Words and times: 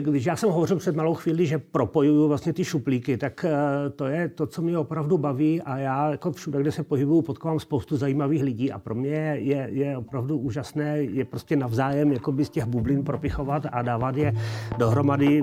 Když 0.00 0.24
já 0.24 0.36
jsem 0.36 0.50
hovořil 0.50 0.76
před 0.76 0.96
malou 0.96 1.14
chvíli, 1.14 1.46
že 1.46 1.58
propojuju 1.58 2.28
vlastně 2.28 2.52
ty 2.52 2.64
šuplíky, 2.64 3.16
tak 3.16 3.44
eh, 3.44 3.90
to 3.90 4.06
je 4.06 4.28
to, 4.28 4.46
co 4.46 4.62
mě 4.62 4.78
opravdu 4.78 5.18
baví 5.18 5.62
a 5.62 5.78
já 5.78 6.10
jako 6.10 6.32
všude, 6.32 6.60
kde 6.60 6.72
se 6.72 6.82
pohybuju, 6.82 7.22
potkávám 7.22 7.60
spoustu 7.60 7.96
zajímavých 7.96 8.42
lidí 8.42 8.72
a 8.72 8.78
pro 8.78 8.94
mě 8.94 9.10
je, 9.38 9.68
je 9.70 9.96
opravdu 9.96 10.38
úžasné 10.38 11.02
je 11.02 11.24
prostě 11.24 11.56
navzájem 11.56 12.12
jakoby 12.12 12.44
z 12.44 12.50
těch 12.50 12.64
bublin 12.64 13.04
propichovat 13.04 13.66
a 13.72 13.82
dávat 13.82 14.16
je 14.16 14.32
dohromady. 14.78 15.40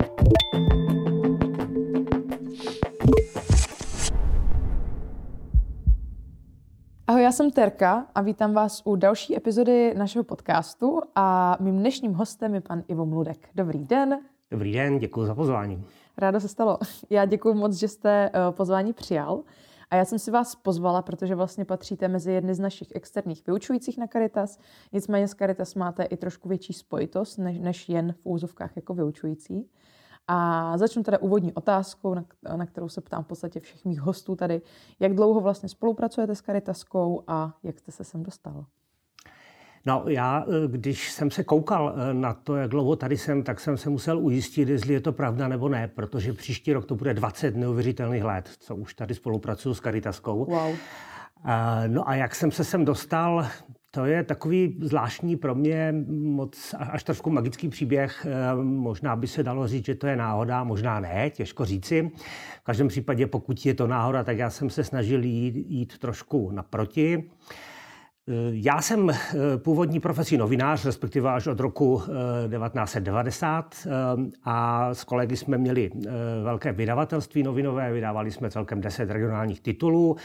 Ahoj, 7.10 7.22
já 7.22 7.32
jsem 7.32 7.50
Terka 7.50 8.06
a 8.14 8.20
vítám 8.20 8.54
vás 8.54 8.82
u 8.84 8.96
další 8.96 9.36
epizody 9.36 9.94
našeho 9.94 10.24
podcastu 10.24 11.00
a 11.14 11.56
mým 11.60 11.78
dnešním 11.78 12.12
hostem 12.12 12.54
je 12.54 12.60
pan 12.60 12.82
Ivo 12.88 13.06
Mludek. 13.06 13.48
Dobrý 13.54 13.84
den. 13.84 14.18
Dobrý 14.50 14.72
den, 14.72 14.98
děkuji 14.98 15.26
za 15.26 15.34
pozvání. 15.34 15.84
Ráda 16.18 16.40
se 16.40 16.48
stalo. 16.48 16.78
Já 17.10 17.24
děkuji 17.24 17.54
moc, 17.54 17.74
že 17.74 17.88
jste 17.88 18.30
eh, 18.34 18.52
pozvání 18.52 18.92
přijal. 18.92 19.42
A 19.90 19.96
já 19.96 20.04
jsem 20.04 20.18
si 20.18 20.30
vás 20.30 20.54
pozvala, 20.54 21.02
protože 21.02 21.34
vlastně 21.34 21.64
patříte 21.64 22.08
mezi 22.08 22.32
jedny 22.32 22.54
z 22.54 22.60
našich 22.60 22.88
externích 22.94 23.46
vyučujících 23.46 23.98
na 23.98 24.06
Caritas. 24.06 24.58
Nicméně 24.92 25.28
s 25.28 25.34
Caritas 25.34 25.74
máte 25.74 26.04
i 26.04 26.16
trošku 26.16 26.48
větší 26.48 26.72
spojitost, 26.72 27.38
než, 27.38 27.58
než 27.58 27.88
jen 27.88 28.12
v 28.12 28.20
úzovkách 28.24 28.76
jako 28.76 28.94
vyučující. 28.94 29.68
A 30.28 30.78
začnu 30.78 31.02
teda 31.02 31.18
úvodní 31.18 31.52
otázkou, 31.52 32.14
na, 32.14 32.24
na 32.56 32.66
kterou 32.66 32.88
se 32.88 33.00
ptám 33.00 33.24
v 33.24 33.26
podstatě 33.26 33.60
všech 33.60 33.84
mých 33.84 34.00
hostů 34.00 34.36
tady. 34.36 34.62
Jak 35.00 35.14
dlouho 35.14 35.40
vlastně 35.40 35.68
spolupracujete 35.68 36.34
s 36.34 36.42
Caritaskou 36.42 37.24
a 37.26 37.54
jak 37.62 37.78
jste 37.78 37.92
se 37.92 38.04
sem 38.04 38.22
dostal? 38.22 38.66
No 39.86 40.04
já, 40.06 40.44
eh, 40.48 40.68
když 40.68 41.12
jsem 41.12 41.30
se 41.30 41.44
koukal 41.44 41.94
eh, 41.96 42.14
na 42.14 42.34
to, 42.34 42.56
jak 42.56 42.70
dlouho 42.70 42.96
tady 42.96 43.16
jsem, 43.16 43.42
tak 43.42 43.60
jsem 43.60 43.76
se 43.76 43.90
musel 43.90 44.18
ujistit, 44.18 44.68
jestli 44.68 44.94
je 44.94 45.00
to 45.00 45.12
pravda 45.12 45.48
nebo 45.48 45.68
ne, 45.68 45.88
protože 45.88 46.32
příští 46.32 46.72
rok 46.72 46.84
to 46.84 46.94
bude 46.94 47.14
20 47.14 47.56
neuvěřitelných 47.56 48.24
let, 48.24 48.50
co 48.58 48.76
už 48.76 48.94
tady 48.94 49.14
spolupracuju 49.14 49.74
s 49.74 49.80
Caritaskou. 49.80 50.44
Wow. 50.44 50.76
No 51.86 52.08
a 52.08 52.14
jak 52.14 52.34
jsem 52.34 52.50
se 52.50 52.64
sem 52.64 52.84
dostal, 52.84 53.46
to 53.90 54.04
je 54.04 54.24
takový 54.24 54.76
zvláštní 54.80 55.36
pro 55.36 55.54
mě 55.54 55.94
moc 56.08 56.74
až 56.78 57.04
trošku 57.04 57.30
magický 57.30 57.68
příběh. 57.68 58.26
Eh, 58.26 58.54
možná 58.62 59.16
by 59.16 59.26
se 59.26 59.42
dalo 59.42 59.68
říct, 59.68 59.84
že 59.84 59.94
to 59.94 60.06
je 60.06 60.16
náhoda, 60.16 60.64
možná 60.64 61.00
ne, 61.00 61.30
těžko 61.30 61.64
říci. 61.64 62.10
V 62.60 62.64
každém 62.64 62.88
případě, 62.88 63.26
pokud 63.26 63.66
je 63.66 63.74
to 63.74 63.86
náhoda, 63.86 64.24
tak 64.24 64.38
já 64.38 64.50
jsem 64.50 64.70
se 64.70 64.84
snažil 64.84 65.24
jít, 65.24 65.54
jít 65.68 65.98
trošku 65.98 66.50
naproti. 66.50 67.30
Eh, 68.30 68.50
já 68.52 68.82
jsem 68.82 69.10
eh, 69.10 69.16
původní 69.56 70.00
profesí 70.00 70.36
novinář, 70.36 70.84
respektive 70.84 71.30
až 71.30 71.46
od 71.46 71.60
roku 71.60 72.02
1990 72.48 73.88
a 74.44 74.88
s 74.94 75.04
kolegy 75.04 75.36
jsme 75.36 75.58
měli 75.58 75.90
velké 76.42 76.72
vydavatelství 76.72 77.42
novinové, 77.42 77.92
vydávali 77.92 78.30
jsme 78.30 78.50
celkem 78.50 78.80
10 78.80 79.10
regionálních 79.10 79.60
titulů. 79.60 80.16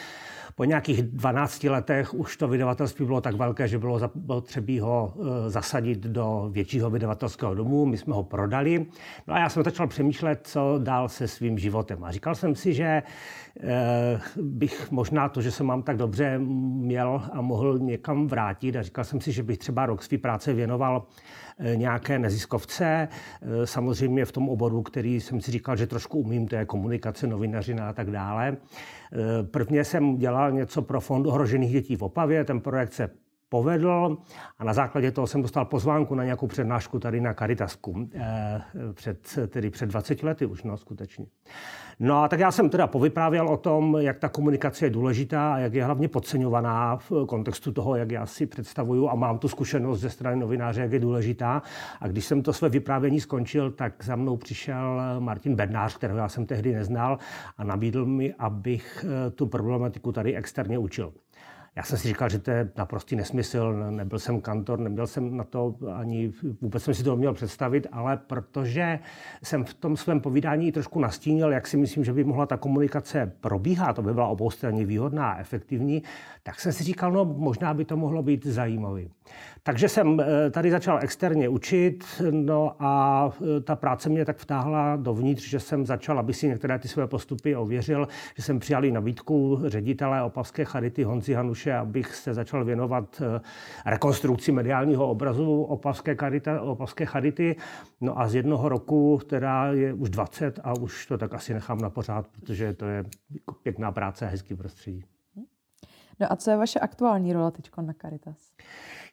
Po 0.55 0.63
nějakých 0.63 1.03
12 1.03 1.63
letech 1.63 2.13
už 2.13 2.37
to 2.37 2.47
vydavatelství 2.47 3.05
bylo 3.05 3.21
tak 3.21 3.35
velké, 3.35 3.67
že 3.67 3.77
bylo 3.77 4.09
potřeba 4.27 4.73
ho 4.81 5.13
zasadit 5.47 5.99
do 5.99 6.49
většího 6.51 6.89
vydavatelského 6.89 7.55
domu. 7.55 7.85
My 7.85 7.97
jsme 7.97 8.13
ho 8.13 8.23
prodali. 8.23 8.85
No 9.27 9.33
a 9.33 9.39
já 9.39 9.49
jsem 9.49 9.63
začal 9.63 9.87
přemýšlet, 9.87 10.39
co 10.43 10.79
dál 10.83 11.09
se 11.09 11.27
svým 11.27 11.57
životem. 11.57 12.03
A 12.03 12.11
říkal 12.11 12.35
jsem 12.35 12.55
si, 12.55 12.73
že 12.73 13.03
bych 14.41 14.91
možná 14.91 15.29
to, 15.29 15.41
že 15.41 15.51
se 15.51 15.63
mám 15.63 15.83
tak 15.83 15.97
dobře, 15.97 16.39
měl 16.39 17.21
a 17.33 17.41
mohl 17.41 17.79
někam 17.95 18.27
vrátit. 18.27 18.75
A 18.75 18.81
říkal 18.81 19.03
jsem 19.03 19.21
si, 19.21 19.31
že 19.31 19.43
bych 19.43 19.57
třeba 19.57 19.85
rok 19.85 20.03
svý 20.03 20.17
práce 20.17 20.53
věnoval 20.53 21.03
e, 21.59 21.75
nějaké 21.75 22.19
neziskovce, 22.19 23.07
samozřejmě 23.65 24.25
v 24.25 24.31
tom 24.31 24.49
oboru, 24.49 24.81
který 24.81 25.21
jsem 25.21 25.41
si 25.41 25.51
říkal, 25.51 25.75
že 25.75 25.87
trošku 25.87 26.19
umím, 26.19 26.47
to 26.47 26.55
je 26.55 26.65
komunikace, 26.65 27.27
novinařina 27.27 27.89
a 27.89 27.93
tak 27.93 28.11
dále. 28.11 28.57
Prvně 29.51 29.83
jsem 29.83 30.17
dělal 30.17 30.51
něco 30.51 30.81
pro 30.81 31.01
Fond 31.01 31.27
ohrožených 31.27 31.71
dětí 31.71 31.95
v 31.95 32.03
Opavě, 32.03 32.43
ten 32.43 32.61
projekt 32.61 32.93
se 32.93 33.09
povedl 33.49 34.17
a 34.57 34.63
na 34.63 34.73
základě 34.73 35.11
toho 35.11 35.27
jsem 35.27 35.41
dostal 35.41 35.65
pozvánku 35.65 36.15
na 36.15 36.23
nějakou 36.23 36.47
přednášku 36.47 36.99
tady 36.99 37.21
na 37.21 37.33
Caritasku 37.33 38.09
eh, 38.13 38.61
před, 38.93 39.39
tedy 39.47 39.69
před 39.69 39.85
20 39.85 40.23
lety 40.23 40.45
už, 40.45 40.63
no 40.63 40.77
skutečně. 40.77 41.25
No 41.99 42.23
a 42.23 42.27
tak 42.27 42.39
já 42.39 42.51
jsem 42.51 42.69
teda 42.69 42.87
povyprávěl 42.87 43.49
o 43.49 43.57
tom, 43.57 43.97
jak 43.99 44.19
ta 44.19 44.29
komunikace 44.29 44.85
je 44.85 44.89
důležitá 44.89 45.53
a 45.53 45.57
jak 45.57 45.73
je 45.73 45.85
hlavně 45.85 46.07
podceňovaná 46.07 46.97
v 46.97 47.11
kontextu 47.27 47.71
toho, 47.71 47.95
jak 47.95 48.11
já 48.11 48.25
si 48.25 48.45
představuju 48.45 49.09
a 49.09 49.15
mám 49.15 49.39
tu 49.39 49.47
zkušenost 49.47 49.99
ze 49.99 50.09
strany 50.09 50.35
novináře, 50.35 50.81
jak 50.81 50.91
je 50.91 50.99
důležitá. 50.99 51.61
A 51.99 52.07
když 52.07 52.25
jsem 52.25 52.41
to 52.41 52.53
své 52.53 52.69
vyprávění 52.69 53.21
skončil, 53.21 53.71
tak 53.71 54.03
za 54.03 54.15
mnou 54.15 54.37
přišel 54.37 55.01
Martin 55.19 55.55
Bednář, 55.55 55.97
kterého 55.97 56.19
já 56.19 56.29
jsem 56.29 56.45
tehdy 56.45 56.73
neznal 56.73 57.17
a 57.57 57.63
nabídl 57.63 58.05
mi, 58.05 58.33
abych 58.33 59.05
eh, 59.07 59.31
tu 59.31 59.47
problematiku 59.47 60.11
tady 60.11 60.35
externě 60.35 60.77
učil. 60.77 61.13
Já 61.77 61.83
jsem 61.83 61.97
si 61.97 62.07
říkal, 62.07 62.29
že 62.29 62.39
to 62.39 62.51
je 62.51 62.69
naprostý 62.77 63.15
nesmysl, 63.15 63.73
nebyl 63.89 64.19
jsem 64.19 64.41
kantor, 64.41 64.79
neměl 64.79 65.07
jsem 65.07 65.37
na 65.37 65.43
to 65.43 65.75
ani, 65.95 66.33
vůbec 66.61 66.83
jsem 66.83 66.93
si 66.93 67.03
to 67.03 67.15
měl 67.17 67.33
představit, 67.33 67.87
ale 67.91 68.17
protože 68.17 68.99
jsem 69.43 69.63
v 69.63 69.73
tom 69.73 69.97
svém 69.97 70.19
povídání 70.19 70.71
trošku 70.71 70.99
nastínil, 70.99 71.51
jak 71.51 71.67
si 71.67 71.77
myslím, 71.77 72.03
že 72.03 72.13
by 72.13 72.23
mohla 72.23 72.45
ta 72.45 72.57
komunikace 72.57 73.31
probíhat, 73.41 73.93
to 73.93 74.01
by 74.01 74.13
byla 74.13 74.27
oboustranně 74.27 74.85
výhodná 74.85 75.31
a 75.31 75.39
efektivní, 75.39 76.03
tak 76.43 76.59
jsem 76.59 76.71
si 76.71 76.83
říkal, 76.83 77.11
no 77.11 77.25
možná 77.25 77.73
by 77.73 77.85
to 77.85 77.97
mohlo 77.97 78.23
být 78.23 78.45
zajímavý. 78.45 79.11
Takže 79.63 79.89
jsem 79.89 80.19
eh, 80.19 80.49
tady 80.49 80.71
začal 80.71 80.99
externě 81.01 81.49
učit, 81.49 82.21
no 82.31 82.75
a 82.79 83.29
eh, 83.57 83.61
ta 83.61 83.75
práce 83.75 84.09
mě 84.09 84.25
tak 84.25 84.37
vtáhla 84.37 84.95
dovnitř, 84.95 85.49
že 85.49 85.59
jsem 85.59 85.85
začal, 85.85 86.19
aby 86.19 86.33
si 86.33 86.47
některé 86.47 86.79
ty 86.79 86.87
své 86.87 87.07
postupy 87.07 87.55
ověřil, 87.55 88.07
že 88.35 88.43
jsem 88.43 88.59
přijal 88.59 88.81
nabídku 88.81 89.61
ředitele 89.65 90.23
Opavské 90.23 90.65
charity 90.65 91.03
Honzi 91.03 91.33
Hanuše, 91.33 91.73
abych 91.73 92.15
se 92.15 92.33
začal 92.33 92.65
věnovat 92.65 93.21
eh, 93.21 93.41
rekonstrukci 93.85 94.51
mediálního 94.51 95.09
obrazu 95.09 95.61
Opavské, 95.61 96.15
charita, 96.15 96.61
Opavské 96.61 97.05
charity. 97.05 97.55
No 98.01 98.19
a 98.19 98.27
z 98.27 98.35
jednoho 98.35 98.69
roku, 98.69 99.17
která 99.17 99.71
je 99.71 99.93
už 99.93 100.09
20 100.09 100.59
a 100.63 100.73
už 100.73 101.05
to 101.05 101.17
tak 101.17 101.33
asi 101.33 101.53
nechám 101.53 101.77
na 101.77 101.89
pořád, 101.89 102.27
protože 102.27 102.73
to 102.73 102.85
je 102.85 103.03
pěkná 103.63 103.91
práce 103.91 104.25
a 104.25 104.29
hezký 104.29 104.55
prostředí. 104.55 105.05
No 106.19 106.31
a 106.31 106.35
co 106.35 106.51
je 106.51 106.57
vaše 106.57 106.79
aktuální 106.79 107.33
rola 107.33 107.51
teď 107.51 107.69
na 107.81 107.93
Caritas? 108.01 108.37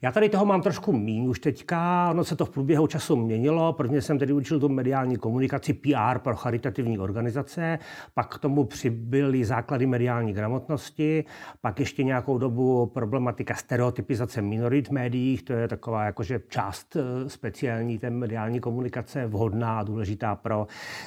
Já 0.05 0.13
tady 0.13 0.29
toho 0.29 0.45
mám 0.45 0.63
trošku 0.63 0.93
míň 0.93 1.27
už 1.27 1.41
teďka, 1.41 2.11
ono 2.11 2.25
se 2.25 2.37
to 2.37 2.45
v 2.45 2.51
průběhu 2.51 2.87
času 2.87 3.17
měnilo. 3.17 3.73
Prvně 3.73 4.03
jsem 4.03 4.19
tedy 4.19 4.33
učil 4.33 4.61
tu 4.61 4.69
mediální 4.69 5.17
komunikaci 5.17 5.73
PR 5.73 6.19
pro 6.19 6.37
charitativní 6.37 6.99
organizace, 6.99 7.79
pak 8.15 8.35
k 8.35 8.39
tomu 8.39 8.65
přibyly 8.65 9.45
základy 9.45 9.87
mediální 9.87 10.33
gramotnosti, 10.33 11.25
pak 11.61 11.81
ještě 11.81 12.05
nějakou 12.05 12.39
dobu 12.39 12.87
problematika 12.87 13.55
stereotypizace 13.55 14.43
minorit 14.43 14.89
v 14.89 14.91
médiích, 14.91 15.43
to 15.43 15.53
je 15.53 15.69
taková 15.69 16.05
jakože 16.05 16.41
část 16.49 16.97
eh, 16.97 17.29
speciální 17.31 17.99
té 17.99 18.11
mediální 18.11 18.61
komunikace, 18.61 19.27
vhodná 19.27 19.79
a 19.79 19.83
důležitá 19.83 20.35
pro 20.35 20.67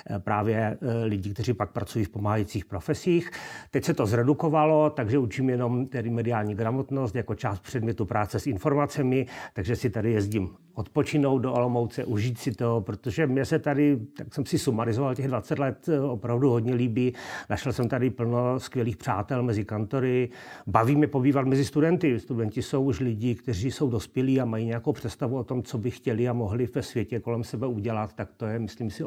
eh, 0.09 0.19
právě 0.19 0.77
eh, 0.81 1.05
lidi, 1.05 1.33
kteří 1.33 1.53
pak 1.53 1.71
pracují 1.71 2.05
v 2.05 2.09
pomáhajících 2.09 2.65
profesích. 2.65 3.31
Teď 3.71 3.83
se 3.83 3.93
to 3.93 4.05
zredukovalo, 4.05 4.89
takže 4.89 5.17
učím 5.17 5.49
jenom 5.49 5.87
tedy 5.87 6.09
mediální 6.09 6.55
gramotnost 6.55 7.15
jako 7.15 7.35
část 7.35 7.59
předmětu 7.59 8.05
práce 8.05 8.39
s 8.39 8.47
informací 8.47 8.84
informacemi, 8.85 9.25
takže 9.53 9.75
si 9.75 9.89
tady 9.89 10.11
jezdím 10.11 10.49
odpočinout 10.73 11.39
do 11.39 11.53
Olomouce, 11.53 12.05
užít 12.05 12.37
si 12.37 12.51
to, 12.51 12.81
protože 12.81 13.27
mě 13.27 13.45
se 13.45 13.59
tady, 13.59 13.97
tak 14.17 14.33
jsem 14.33 14.45
si 14.45 14.59
sumarizoval 14.59 15.15
těch 15.15 15.27
20 15.27 15.59
let, 15.59 15.89
eh, 15.89 15.99
opravdu 15.99 16.49
hodně 16.49 16.73
líbí. 16.73 17.13
Našel 17.49 17.73
jsem 17.73 17.89
tady 17.89 18.09
plno 18.09 18.59
skvělých 18.59 18.97
přátel 18.97 19.43
mezi 19.43 19.65
kantory. 19.65 20.29
Baví 20.67 20.95
mě 20.95 21.07
pobývat 21.07 21.45
mezi 21.47 21.65
studenty. 21.65 22.19
Studenti 22.19 22.61
jsou 22.61 22.83
už 22.83 22.99
lidi, 22.99 23.35
kteří 23.35 23.71
jsou 23.71 23.89
dospělí 23.89 24.41
a 24.41 24.45
mají 24.45 24.65
nějakou 24.65 24.93
představu 24.93 25.37
o 25.37 25.43
tom, 25.43 25.63
co 25.63 25.77
by 25.77 25.91
chtěli 25.91 26.29
a 26.29 26.33
mohli 26.33 26.67
ve 26.75 26.81
světě 26.81 27.19
kolem 27.19 27.43
sebe 27.43 27.67
udělat, 27.67 28.13
tak 28.13 28.33
to 28.37 28.45
je, 28.45 28.59
myslím 28.59 28.89
si, 28.89 29.03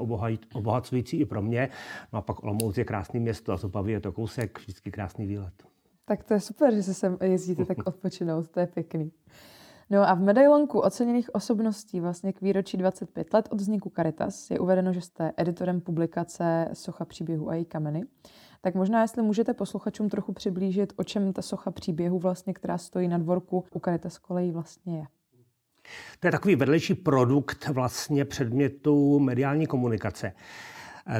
obohacující 0.52 1.20
i 1.20 1.24
pro 1.24 1.42
mě. 1.42 1.68
No 2.12 2.18
a 2.18 2.22
pak 2.22 2.44
Olomouc 2.44 2.78
je 2.78 2.84
krásné 2.84 3.20
město 3.20 3.52
a 3.52 3.56
z 3.56 3.64
Opavy 3.64 3.92
je 3.92 4.00
to 4.00 4.12
kousek, 4.12 4.58
vždycky 4.58 4.90
krásný 4.90 5.26
výlet. 5.26 5.52
Tak 6.04 6.24
to 6.24 6.34
je 6.34 6.40
super, 6.40 6.74
že 6.74 6.82
se 6.82 6.94
sem 6.94 7.18
jezdíte 7.22 7.64
tak 7.64 7.78
odpočinout, 7.86 8.48
to 8.48 8.60
je 8.60 8.66
pěkný. 8.66 9.12
No 9.90 10.08
a 10.08 10.14
v 10.14 10.20
medailonku 10.20 10.80
oceněných 10.80 11.34
osobností 11.34 12.00
vlastně 12.00 12.32
k 12.32 12.40
výročí 12.40 12.76
25 12.76 13.34
let 13.34 13.48
od 13.52 13.60
vzniku 13.60 13.92
Caritas 13.96 14.50
je 14.50 14.58
uvedeno, 14.58 14.92
že 14.92 15.00
jste 15.00 15.32
editorem 15.36 15.80
publikace 15.80 16.68
Socha 16.72 17.04
příběhu 17.04 17.50
a 17.50 17.54
její 17.54 17.64
kameny. 17.64 18.04
Tak 18.60 18.74
možná, 18.74 19.02
jestli 19.02 19.22
můžete 19.22 19.54
posluchačům 19.54 20.08
trochu 20.08 20.32
přiblížit, 20.32 20.92
o 20.96 21.04
čem 21.04 21.32
ta 21.32 21.42
socha 21.42 21.70
příběhu 21.70 22.18
vlastně, 22.18 22.54
která 22.54 22.78
stojí 22.78 23.08
na 23.08 23.18
dvorku 23.18 23.64
u 23.74 23.80
Caritas 23.80 24.18
kolejí 24.18 24.50
vlastně 24.50 24.98
je. 24.98 25.04
To 26.20 26.26
je 26.26 26.32
takový 26.32 26.56
vedlejší 26.56 26.94
produkt 26.94 27.68
vlastně 27.68 28.24
předmětu 28.24 29.18
mediální 29.18 29.66
komunikace. 29.66 30.32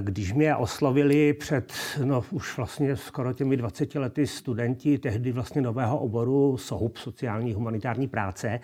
Když 0.00 0.32
mě 0.32 0.56
oslovili 0.56 1.32
před, 1.32 1.73
no 2.05 2.25
už 2.31 2.56
vlastně 2.56 2.96
skoro 2.96 3.32
těmi 3.32 3.56
20 3.56 3.94
lety 3.94 4.26
studenti 4.26 4.99
tehdy 4.99 5.32
vlastně 5.32 5.62
nového 5.62 5.99
oboru 5.99 6.56
SOHUP, 6.56 6.96
sociální 6.96 7.52
humanitární 7.52 8.08
práce, 8.08 8.61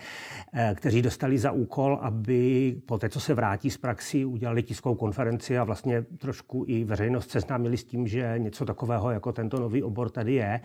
eh, 0.55 0.75
kteří 0.77 1.03
dostali 1.03 1.39
za 1.39 1.51
úkol, 1.51 1.99
aby 2.03 2.77
po 2.87 2.99
té, 2.99 3.09
co 3.09 3.21
se 3.21 3.35
vrátí 3.35 3.71
z 3.71 3.77
praxi, 3.77 4.25
udělali 4.25 4.63
tiskovou 4.63 4.95
konferenci 4.95 5.59
a 5.59 5.65
vlastně 5.65 6.03
trošku 6.03 6.65
i 6.69 6.85
veřejnost 6.85 7.31
seznámili 7.31 7.77
s 7.77 7.85
tím, 7.85 8.07
že 8.07 8.35
něco 8.39 8.65
takového 8.65 9.11
jako 9.11 9.33
tento 9.33 9.61
nový 9.61 9.83
obor 9.83 10.11
tady 10.11 10.35
je. 10.35 10.61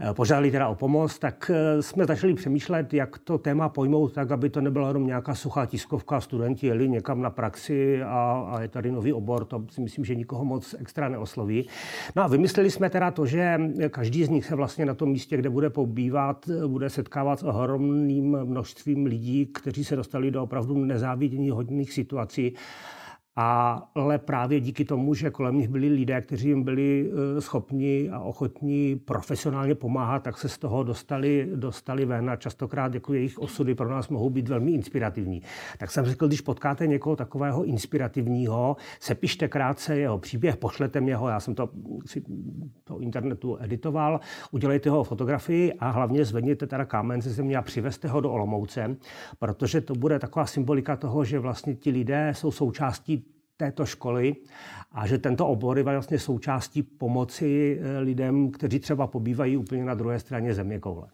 Eh, 0.00 0.14
požádali 0.14 0.50
teda 0.50 0.68
o 0.68 0.74
pomoc, 0.74 1.18
tak 1.18 1.50
eh, 1.54 1.82
jsme 1.82 2.06
začali 2.06 2.34
přemýšlet, 2.34 2.94
jak 2.94 3.18
to 3.18 3.38
téma 3.38 3.68
pojmout 3.68 4.12
tak, 4.12 4.30
aby 4.30 4.50
to 4.50 4.60
nebyla 4.60 4.88
jenom 4.88 5.06
nějaká 5.06 5.34
suchá 5.34 5.66
tiskovka, 5.66 6.20
studenti 6.20 6.66
jeli 6.66 6.88
někam 6.88 7.22
na 7.22 7.30
praxi 7.30 8.02
a, 8.02 8.48
a 8.50 8.62
je 8.62 8.68
tady 8.68 8.90
nový 8.90 9.12
obor, 9.12 9.44
to 9.44 9.64
si 9.70 9.80
myslím, 9.80 9.99
že 10.04 10.14
nikoho 10.14 10.44
moc 10.44 10.74
extra 10.78 11.08
neosloví. 11.08 11.68
No 12.16 12.22
a 12.22 12.26
vymysleli 12.26 12.70
jsme 12.70 12.90
teda 12.90 13.10
to, 13.10 13.26
že 13.26 13.58
každý 13.90 14.24
z 14.24 14.28
nich 14.28 14.44
se 14.44 14.54
vlastně 14.54 14.86
na 14.86 14.94
tom 14.94 15.08
místě, 15.08 15.36
kde 15.36 15.50
bude 15.50 15.70
pobývat, 15.70 16.48
bude 16.66 16.90
setkávat 16.90 17.38
s 17.38 17.42
ohromným 17.42 18.38
množstvím 18.44 19.06
lidí, 19.06 19.46
kteří 19.46 19.84
se 19.84 19.96
dostali 19.96 20.30
do 20.30 20.42
opravdu 20.42 20.84
nezávidění 20.84 21.50
hodných 21.50 21.92
situací 21.92 22.54
ale 23.36 24.18
právě 24.18 24.60
díky 24.60 24.84
tomu, 24.84 25.14
že 25.14 25.30
kolem 25.30 25.58
nich 25.58 25.68
byli 25.68 25.88
lidé, 25.88 26.20
kteří 26.20 26.48
jim 26.48 26.62
byli 26.62 27.10
eh, 27.10 27.40
schopni 27.40 28.10
a 28.10 28.20
ochotní 28.20 28.96
profesionálně 28.96 29.74
pomáhat, 29.74 30.22
tak 30.22 30.38
se 30.38 30.48
z 30.48 30.58
toho 30.58 30.82
dostali, 30.82 31.48
dostali 31.54 32.04
ven 32.04 32.30
a 32.30 32.36
častokrát 32.36 32.94
jako 32.94 33.14
jejich 33.14 33.38
osudy 33.38 33.74
pro 33.74 33.88
nás 33.88 34.08
mohou 34.08 34.30
být 34.30 34.48
velmi 34.48 34.72
inspirativní. 34.72 35.42
Tak 35.78 35.90
jsem 35.90 36.04
řekl, 36.04 36.26
když 36.26 36.40
potkáte 36.40 36.86
někoho 36.86 37.16
takového 37.16 37.64
inspirativního, 37.64 38.76
sepište 39.00 39.48
krátce 39.48 39.96
jeho 39.96 40.18
příběh, 40.18 40.56
pošlete 40.56 41.00
mě 41.00 41.16
ho, 41.16 41.28
já 41.28 41.40
jsem 41.40 41.54
to 41.54 41.70
si 42.06 42.22
to 42.84 42.98
internetu 42.98 43.56
editoval, 43.60 44.20
udělejte 44.50 44.90
ho 44.90 45.04
fotografii 45.04 45.72
a 45.72 45.90
hlavně 45.90 46.24
zvedněte 46.24 46.66
teda 46.66 46.84
kámen 46.84 47.22
ze 47.22 47.30
země 47.30 47.56
a 47.56 47.62
přivezte 47.62 48.08
ho 48.08 48.20
do 48.20 48.32
Olomouce, 48.32 48.96
protože 49.38 49.80
to 49.80 49.94
bude 49.94 50.18
taková 50.18 50.46
symbolika 50.46 50.96
toho, 50.96 51.24
že 51.24 51.38
vlastně 51.38 51.74
ti 51.74 51.90
lidé 51.90 52.32
jsou 52.34 52.50
součástí 52.50 53.19
této 53.60 53.86
školy 53.86 54.36
a 54.92 55.06
že 55.06 55.18
tento 55.18 55.46
obor 55.46 55.78
je 55.78 55.84
vlastně 55.84 56.18
součástí 56.18 56.82
pomoci 56.82 57.78
eh, 57.80 57.98
lidem, 57.98 58.50
kteří 58.50 58.78
třeba 58.78 59.06
pobývají 59.06 59.56
úplně 59.56 59.84
na 59.84 59.94
druhé 59.94 60.18
straně 60.18 60.54
země 60.54 60.78
koule. 60.78 61.08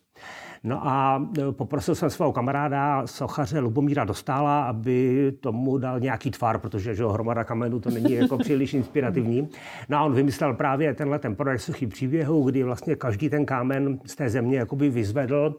No 0.64 0.86
a 0.86 1.22
eh, 1.38 1.52
poprosil 1.52 1.94
jsem 1.94 2.10
svého 2.10 2.32
kamaráda, 2.32 3.06
sochaře 3.06 3.58
Lubomíra 3.58 4.04
Dostála, 4.04 4.64
aby 4.64 5.32
tomu 5.40 5.78
dal 5.78 6.00
nějaký 6.00 6.30
tvar, 6.30 6.58
protože 6.58 6.94
že 6.94 7.04
hromada 7.04 7.44
kamenů 7.44 7.80
to 7.80 7.90
není 7.90 8.12
jako 8.12 8.38
příliš 8.38 8.74
inspirativní. 8.74 9.48
No 9.88 9.98
a 9.98 10.04
on 10.04 10.14
vymyslel 10.14 10.54
právě 10.54 10.94
tenhle 10.94 11.18
ten 11.18 11.36
projekt 11.36 11.60
Suchý 11.60 11.86
příběhu, 11.86 12.42
kdy 12.42 12.62
vlastně 12.62 12.96
každý 12.96 13.30
ten 13.30 13.46
kámen 13.46 13.98
z 14.04 14.16
té 14.16 14.30
země 14.30 14.58
jakoby 14.58 14.90
vyzvedl 14.90 15.54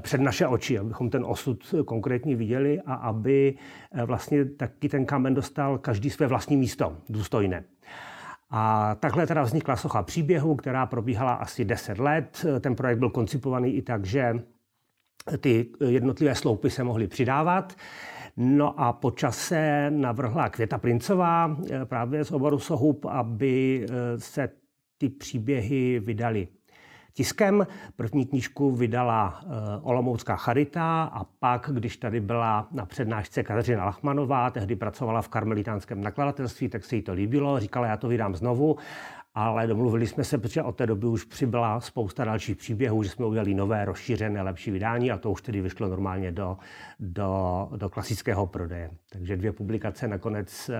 před 0.00 0.20
naše 0.20 0.46
oči, 0.46 0.78
abychom 0.78 1.10
ten 1.10 1.24
osud 1.24 1.74
konkrétně 1.84 2.36
viděli 2.36 2.80
a 2.80 2.94
aby 2.94 3.54
eh, 3.92 4.04
vlastně 4.04 4.44
taky 4.44 4.88
ten 4.88 5.06
kamen 5.06 5.34
dostal 5.34 5.78
každý 5.78 6.10
své 6.10 6.26
vlastní 6.26 6.56
místo, 6.56 6.96
důstojné. 7.08 7.64
A 8.50 8.94
takhle 8.94 9.26
teda 9.26 9.42
vznikla 9.42 9.76
socha 9.76 10.02
příběhu, 10.02 10.56
která 10.56 10.86
probíhala 10.86 11.34
asi 11.34 11.64
10 11.64 11.98
let. 11.98 12.46
Ten 12.60 12.74
projekt 12.74 12.98
byl 12.98 13.10
koncipovaný 13.10 13.74
i 13.74 13.82
tak, 13.82 14.04
že 14.04 14.34
ty 15.40 15.66
jednotlivé 15.88 16.34
sloupy 16.34 16.70
se 16.70 16.84
mohly 16.84 17.06
přidávat. 17.06 17.74
No 18.36 18.80
a 18.80 18.92
po 18.92 19.10
čase 19.10 19.90
navrhla 19.90 20.48
Květa 20.48 20.78
Princová 20.78 21.56
eh, 21.70 21.84
právě 21.84 22.24
z 22.24 22.32
oboru 22.32 22.58
Sohub, 22.58 23.04
aby 23.04 23.86
se 24.16 24.48
ty 24.98 25.08
příběhy 25.08 26.00
vydali 26.00 26.48
tiskem. 27.16 27.66
První 27.96 28.26
knížku 28.26 28.70
vydala 28.70 29.40
eh, 29.42 29.46
Olomoucká 29.82 30.36
charita 30.36 31.02
a 31.04 31.24
pak, 31.24 31.70
když 31.72 31.96
tady 31.96 32.20
byla 32.20 32.68
na 32.72 32.86
přednášce 32.86 33.42
Kateřina 33.42 33.84
Lachmanová, 33.84 34.50
tehdy 34.50 34.76
pracovala 34.76 35.22
v 35.22 35.28
karmelitánském 35.28 36.00
nakladatelství, 36.00 36.68
tak 36.68 36.84
se 36.84 36.96
jí 36.96 37.02
to 37.02 37.12
líbilo, 37.12 37.60
říkala, 37.60 37.86
já 37.86 37.96
to 37.96 38.08
vydám 38.08 38.34
znovu 38.34 38.76
ale 39.38 39.66
domluvili 39.66 40.06
jsme 40.06 40.24
se, 40.24 40.38
protože 40.38 40.62
od 40.62 40.76
té 40.76 40.86
doby 40.86 41.06
už 41.06 41.24
přibyla 41.24 41.80
spousta 41.80 42.24
dalších 42.24 42.56
příběhů, 42.56 43.02
že 43.02 43.10
jsme 43.10 43.26
udělali 43.26 43.54
nové, 43.54 43.84
rozšířené, 43.84 44.42
lepší 44.42 44.70
vydání 44.70 45.10
a 45.10 45.18
to 45.18 45.30
už 45.30 45.42
tedy 45.42 45.60
vyšlo 45.60 45.88
normálně 45.88 46.32
do, 46.32 46.56
do, 47.00 47.68
do 47.76 47.88
klasického 47.88 48.46
prodeje. 48.46 48.90
Takže 49.08 49.36
dvě 49.36 49.52
publikace 49.52 50.08
nakonec 50.08 50.68
eh, 50.68 50.74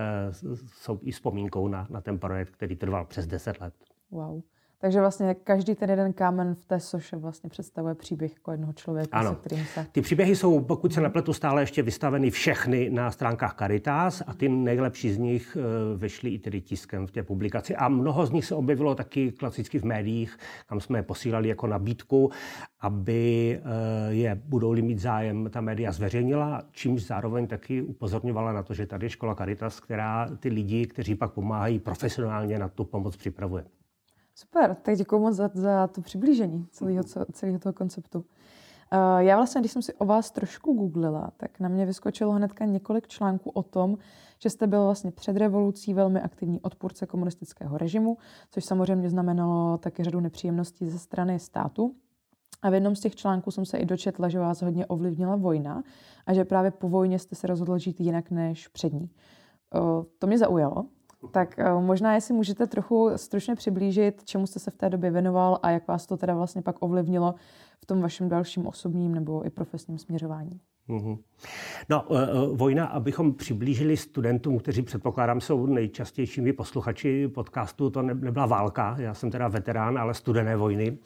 jsou 0.67 0.99
i 1.01 1.11
vzpomínkou 1.11 1.67
na, 1.67 1.87
na 1.89 2.01
ten 2.01 2.19
projekt, 2.19 2.49
který 2.49 2.75
trval 2.75 3.05
přes 3.05 3.27
10 3.27 3.61
let. 3.61 3.73
Wow. 4.11 4.41
Takže 4.79 4.99
vlastně 4.99 5.33
každý 5.33 5.75
ten 5.75 5.89
jeden 5.89 6.13
kámen 6.13 6.55
v 6.55 6.65
té 6.65 6.79
soše 6.79 7.17
vlastně 7.17 7.49
představuje 7.49 7.95
příběh 7.95 8.33
jako 8.33 8.51
jednoho 8.51 8.73
člověka, 8.73 9.17
ano. 9.17 9.29
se 9.29 9.35
kterým 9.35 9.65
se... 9.65 9.87
Ty 9.91 10.01
příběhy 10.01 10.35
jsou, 10.35 10.61
pokud 10.61 10.93
se 10.93 11.01
nepletu, 11.01 11.33
stále 11.33 11.61
ještě 11.61 11.81
vystaveny 11.81 12.29
všechny 12.29 12.89
na 12.89 13.11
stránkách 13.11 13.55
Caritas 13.55 14.23
a 14.27 14.33
ty 14.33 14.49
nejlepší 14.49 15.11
z 15.11 15.17
nich 15.17 15.57
eh, 15.59 15.97
vyšly 15.97 16.29
i 16.29 16.39
tedy 16.39 16.61
tiskem 16.61 17.07
v 17.07 17.11
té 17.11 17.23
publikaci. 17.23 17.75
A 17.75 17.89
mnoho 17.89 18.25
z 18.25 18.31
nich 18.31 18.45
se 18.45 18.55
objevilo 18.55 18.95
taky 18.95 19.31
klasicky 19.31 19.79
v 19.79 19.83
médiích, 19.83 20.37
kam 20.65 20.79
jsme 20.79 20.99
je 20.99 21.03
posílali 21.03 21.49
jako 21.49 21.67
nabídku, 21.67 22.31
aby 22.79 23.59
eh, 23.63 24.13
je 24.13 24.41
budou-li 24.45 24.81
mít 24.81 24.99
zájem 24.99 25.49
ta 25.49 25.61
média 25.61 25.91
zveřejnila, 25.91 26.61
čímž 26.71 27.03
zároveň 27.03 27.47
taky 27.47 27.81
upozorňovala 27.81 28.51
na 28.51 28.63
to, 28.63 28.73
že 28.73 28.85
tady 28.85 29.05
je 29.05 29.09
škola 29.09 29.35
Caritas, 29.35 29.79
která 29.79 30.29
ty 30.39 30.49
lidi, 30.49 30.85
kteří 30.85 31.15
pak 31.15 31.31
pomáhají 31.31 31.79
profesionálně 31.79 32.59
na 32.59 32.69
tu 32.69 32.83
pomoc 32.83 33.17
připravuje. 33.17 33.63
Super, 34.39 34.75
tak 34.75 34.95
děkuji 34.95 35.19
moc 35.19 35.35
za, 35.35 35.49
za 35.53 35.87
to 35.87 36.01
přiblížení 36.01 36.67
celého, 36.71 37.03
celého 37.31 37.59
toho 37.59 37.73
konceptu. 37.73 38.19
Uh, 38.19 38.25
já 39.17 39.35
vlastně, 39.35 39.61
když 39.61 39.71
jsem 39.71 39.81
si 39.81 39.93
o 39.93 40.05
vás 40.05 40.31
trošku 40.31 40.73
googlila, 40.73 41.31
tak 41.37 41.59
na 41.59 41.69
mě 41.69 41.85
vyskočilo 41.85 42.31
hnedka 42.31 42.65
několik 42.65 43.07
článků 43.07 43.49
o 43.49 43.63
tom, 43.63 43.97
že 44.39 44.49
jste 44.49 44.67
byl 44.67 44.83
vlastně 44.83 45.11
před 45.11 45.37
revolucí 45.37 45.93
velmi 45.93 46.21
aktivní 46.21 46.61
odpůrce 46.61 47.05
komunistického 47.05 47.77
režimu, 47.77 48.17
což 48.51 48.65
samozřejmě 48.65 49.09
znamenalo 49.09 49.77
taky 49.77 50.03
řadu 50.03 50.19
nepříjemností 50.19 50.89
ze 50.89 50.99
strany 50.99 51.39
státu. 51.39 51.95
A 52.61 52.69
v 52.69 52.73
jednom 52.73 52.95
z 52.95 52.99
těch 52.99 53.15
článků 53.15 53.51
jsem 53.51 53.65
se 53.65 53.77
i 53.77 53.85
dočetla, 53.85 54.29
že 54.29 54.39
vás 54.39 54.61
hodně 54.61 54.85
ovlivnila 54.85 55.35
vojna 55.35 55.83
a 56.25 56.33
že 56.33 56.45
právě 56.45 56.71
po 56.71 56.89
vojně 56.89 57.19
jste 57.19 57.35
se 57.35 57.47
rozhodl 57.47 57.77
žít 57.77 57.99
jinak 57.99 58.31
než 58.31 58.67
před 58.67 58.93
ní. 58.93 59.09
Uh, 59.75 60.03
to 60.19 60.27
mě 60.27 60.37
zaujalo, 60.37 60.85
tak 61.31 61.59
eh, 61.59 61.73
možná, 61.73 62.13
jestli 62.15 62.33
můžete 62.33 62.67
trochu 62.67 63.11
stručně 63.15 63.55
přiblížit, 63.55 64.23
čemu 64.23 64.47
jste 64.47 64.59
se 64.59 64.71
v 64.71 64.75
té 64.75 64.89
době 64.89 65.11
věnoval 65.11 65.59
a 65.63 65.69
jak 65.69 65.87
vás 65.87 66.05
to 66.05 66.17
teda 66.17 66.35
vlastně 66.35 66.61
pak 66.61 66.75
ovlivnilo 66.79 67.35
v 67.79 67.85
tom 67.85 68.01
vašem 68.01 68.29
dalším 68.29 68.67
osobním 68.67 69.15
nebo 69.15 69.45
i 69.45 69.49
profesním 69.49 69.97
směřování. 69.97 70.59
Mm-hmm. 70.89 71.17
No, 71.89 72.05
e, 72.11 72.23
e, 72.23 72.27
vojna, 72.53 72.85
abychom 72.85 73.33
přiblížili 73.33 73.97
studentům, 73.97 74.59
kteří 74.59 74.81
předpokládám 74.81 75.41
jsou 75.41 75.65
nejčastějšími 75.65 76.53
posluchači 76.53 77.27
podcastu, 77.27 77.89
to 77.89 78.01
nebyla 78.01 78.45
válka, 78.45 78.95
já 78.99 79.13
jsem 79.13 79.31
teda 79.31 79.47
veterán, 79.47 79.97
ale 79.97 80.13
studené 80.13 80.55
vojny. 80.55 80.97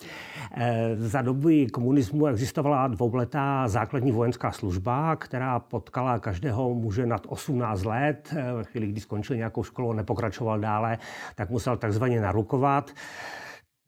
E, 0.56 0.96
za 0.96 1.22
doby 1.22 1.68
komunismu 1.68 2.28
existovala 2.28 2.88
dvouletá 2.88 3.68
základní 3.68 4.12
vojenská 4.12 4.52
služba, 4.52 5.16
která 5.16 5.60
potkala 5.60 6.20
každého 6.20 6.74
muže 6.74 7.06
nad 7.06 7.22
18 7.28 7.84
let. 7.86 8.34
Ve 8.58 8.64
chvíli, 8.64 8.88
kdy 8.88 9.02
skončil 9.02 9.36
nějakou 9.36 9.64
školu, 9.64 9.94
nepokračoval 9.94 10.60
dále, 10.60 10.98
tak 11.36 11.50
musel 11.50 11.78
takzvaně 11.78 12.22
narukovat. 12.22 12.92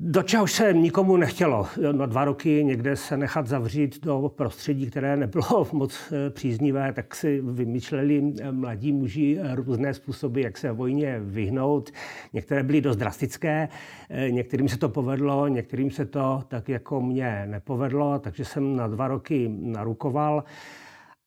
Do 0.06 0.24
čehož 0.24 0.52
se 0.52 0.74
nikomu 0.74 1.18
nechtělo 1.18 1.68
na 1.92 2.06
dva 2.06 2.26
roky 2.26 2.64
někde 2.64 2.96
se 2.96 3.18
nechat 3.18 3.48
zavřít 3.48 4.06
do 4.06 4.32
prostředí, 4.36 4.88
které 4.88 5.18
nebylo 5.18 5.68
moc 5.74 6.12
eh, 6.12 6.30
příznivé, 6.30 6.94
tak 6.94 7.16
si 7.16 7.42
vymýšleli 7.42 8.34
eh, 8.42 8.52
mladí 8.52 8.92
muži 8.92 9.40
různé 9.54 9.94
způsoby, 9.94 10.42
jak 10.42 10.58
se 10.58 10.72
vojně 10.72 11.20
vyhnout. 11.20 11.92
Některé 12.34 12.64
byly 12.64 12.82
dost 12.82 12.96
drastické, 12.96 13.70
eh, 14.10 14.32
některým 14.32 14.70
se 14.70 14.78
to 14.78 14.90
povedlo, 14.90 15.48
některým 15.48 15.92
se 15.92 16.06
to 16.06 16.44
tak 16.48 16.70
jako 16.70 17.02
mě 17.02 17.44
nepovedlo, 17.46 18.20
takže 18.20 18.46
jsem 18.46 18.76
na 18.76 18.88
dva 18.88 19.08
roky 19.08 19.52
narukoval. 19.60 20.44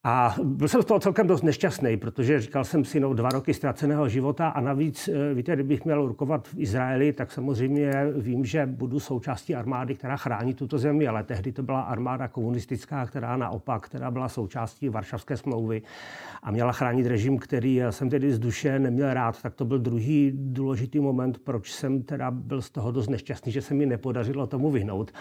A 0.08 0.34
byl 0.42 0.68
jsem 0.68 0.82
z 0.82 0.84
toho 0.84 1.00
celkem 1.00 1.26
dost 1.26 1.42
nešťastný, 1.42 1.96
protože 1.96 2.40
říkal 2.40 2.64
jsem 2.64 2.84
si, 2.84 3.00
no 3.00 3.14
dva 3.14 3.28
roky 3.28 3.54
ztraceného 3.54 4.08
života 4.08 4.48
a 4.48 4.60
navíc, 4.60 5.08
eh, 5.08 5.34
víte, 5.34 5.54
kdybych 5.54 5.84
měl 5.84 6.02
urkovat 6.02 6.48
v 6.48 6.54
Izraeli, 6.58 7.12
tak 7.12 7.32
samozřejmě 7.32 7.92
vím, 8.16 8.44
že 8.44 8.66
budu 8.66 9.00
součástí 9.00 9.54
armády, 9.54 9.94
která 9.94 10.16
chrání 10.16 10.54
tuto 10.54 10.78
zemi, 10.78 11.08
ale 11.08 11.22
tehdy 11.22 11.52
to 11.52 11.62
byla 11.62 11.80
armáda 11.80 12.28
komunistická, 12.28 13.06
která 13.06 13.36
naopak, 13.36 13.86
která 13.86 14.10
byla 14.10 14.28
součástí 14.28 14.88
Varšavské 14.88 15.36
smlouvy 15.36 15.82
a 16.42 16.50
měla 16.50 16.72
chránit 16.72 17.06
režim, 17.06 17.38
který 17.38 17.82
jsem 17.90 18.10
tedy 18.10 18.32
z 18.32 18.38
duše 18.38 18.78
neměl 18.78 19.14
rád, 19.14 19.42
tak 19.42 19.54
to 19.54 19.64
byl 19.64 19.78
druhý 19.78 20.32
důležitý 20.34 21.00
moment, 21.00 21.38
proč 21.38 21.72
jsem 21.72 22.02
teda 22.02 22.30
byl 22.30 22.62
z 22.62 22.70
toho 22.70 22.92
dost 22.92 23.10
nešťastný, 23.10 23.52
že 23.52 23.62
se 23.62 23.74
mi 23.74 23.86
nepodařilo 23.86 24.46
tomu 24.46 24.70
vyhnout. 24.70 25.12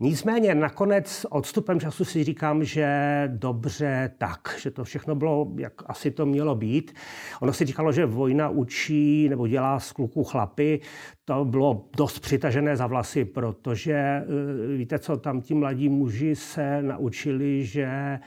Nicméně 0.00 0.54
nakonec 0.54 1.26
odstupem 1.30 1.80
času 1.80 2.04
si 2.04 2.24
říkám, 2.24 2.64
že 2.64 2.88
dobře 3.32 4.13
tak, 4.18 4.56
že 4.62 4.70
to 4.70 4.84
všechno 4.84 5.14
bylo, 5.14 5.52
jak 5.56 5.72
asi 5.86 6.10
to 6.10 6.26
mělo 6.26 6.54
být. 6.54 6.94
Ono 7.40 7.52
si 7.52 7.64
říkalo, 7.64 7.92
že 7.92 8.06
vojna 8.06 8.48
učí 8.48 9.28
nebo 9.28 9.46
dělá 9.46 9.80
z 9.80 9.92
kluků 9.92 10.24
chlapy. 10.24 10.80
To 11.24 11.44
bylo 11.44 11.84
dost 11.96 12.18
přitažené 12.18 12.76
za 12.76 12.86
vlasy, 12.86 13.24
protože 13.24 13.92
eh, 13.94 14.76
víte 14.76 14.98
co, 14.98 15.16
tam 15.16 15.40
ti 15.40 15.54
mladí 15.54 15.88
muži 15.88 16.36
se 16.36 16.82
naučili, 16.82 17.64
že 17.64 18.18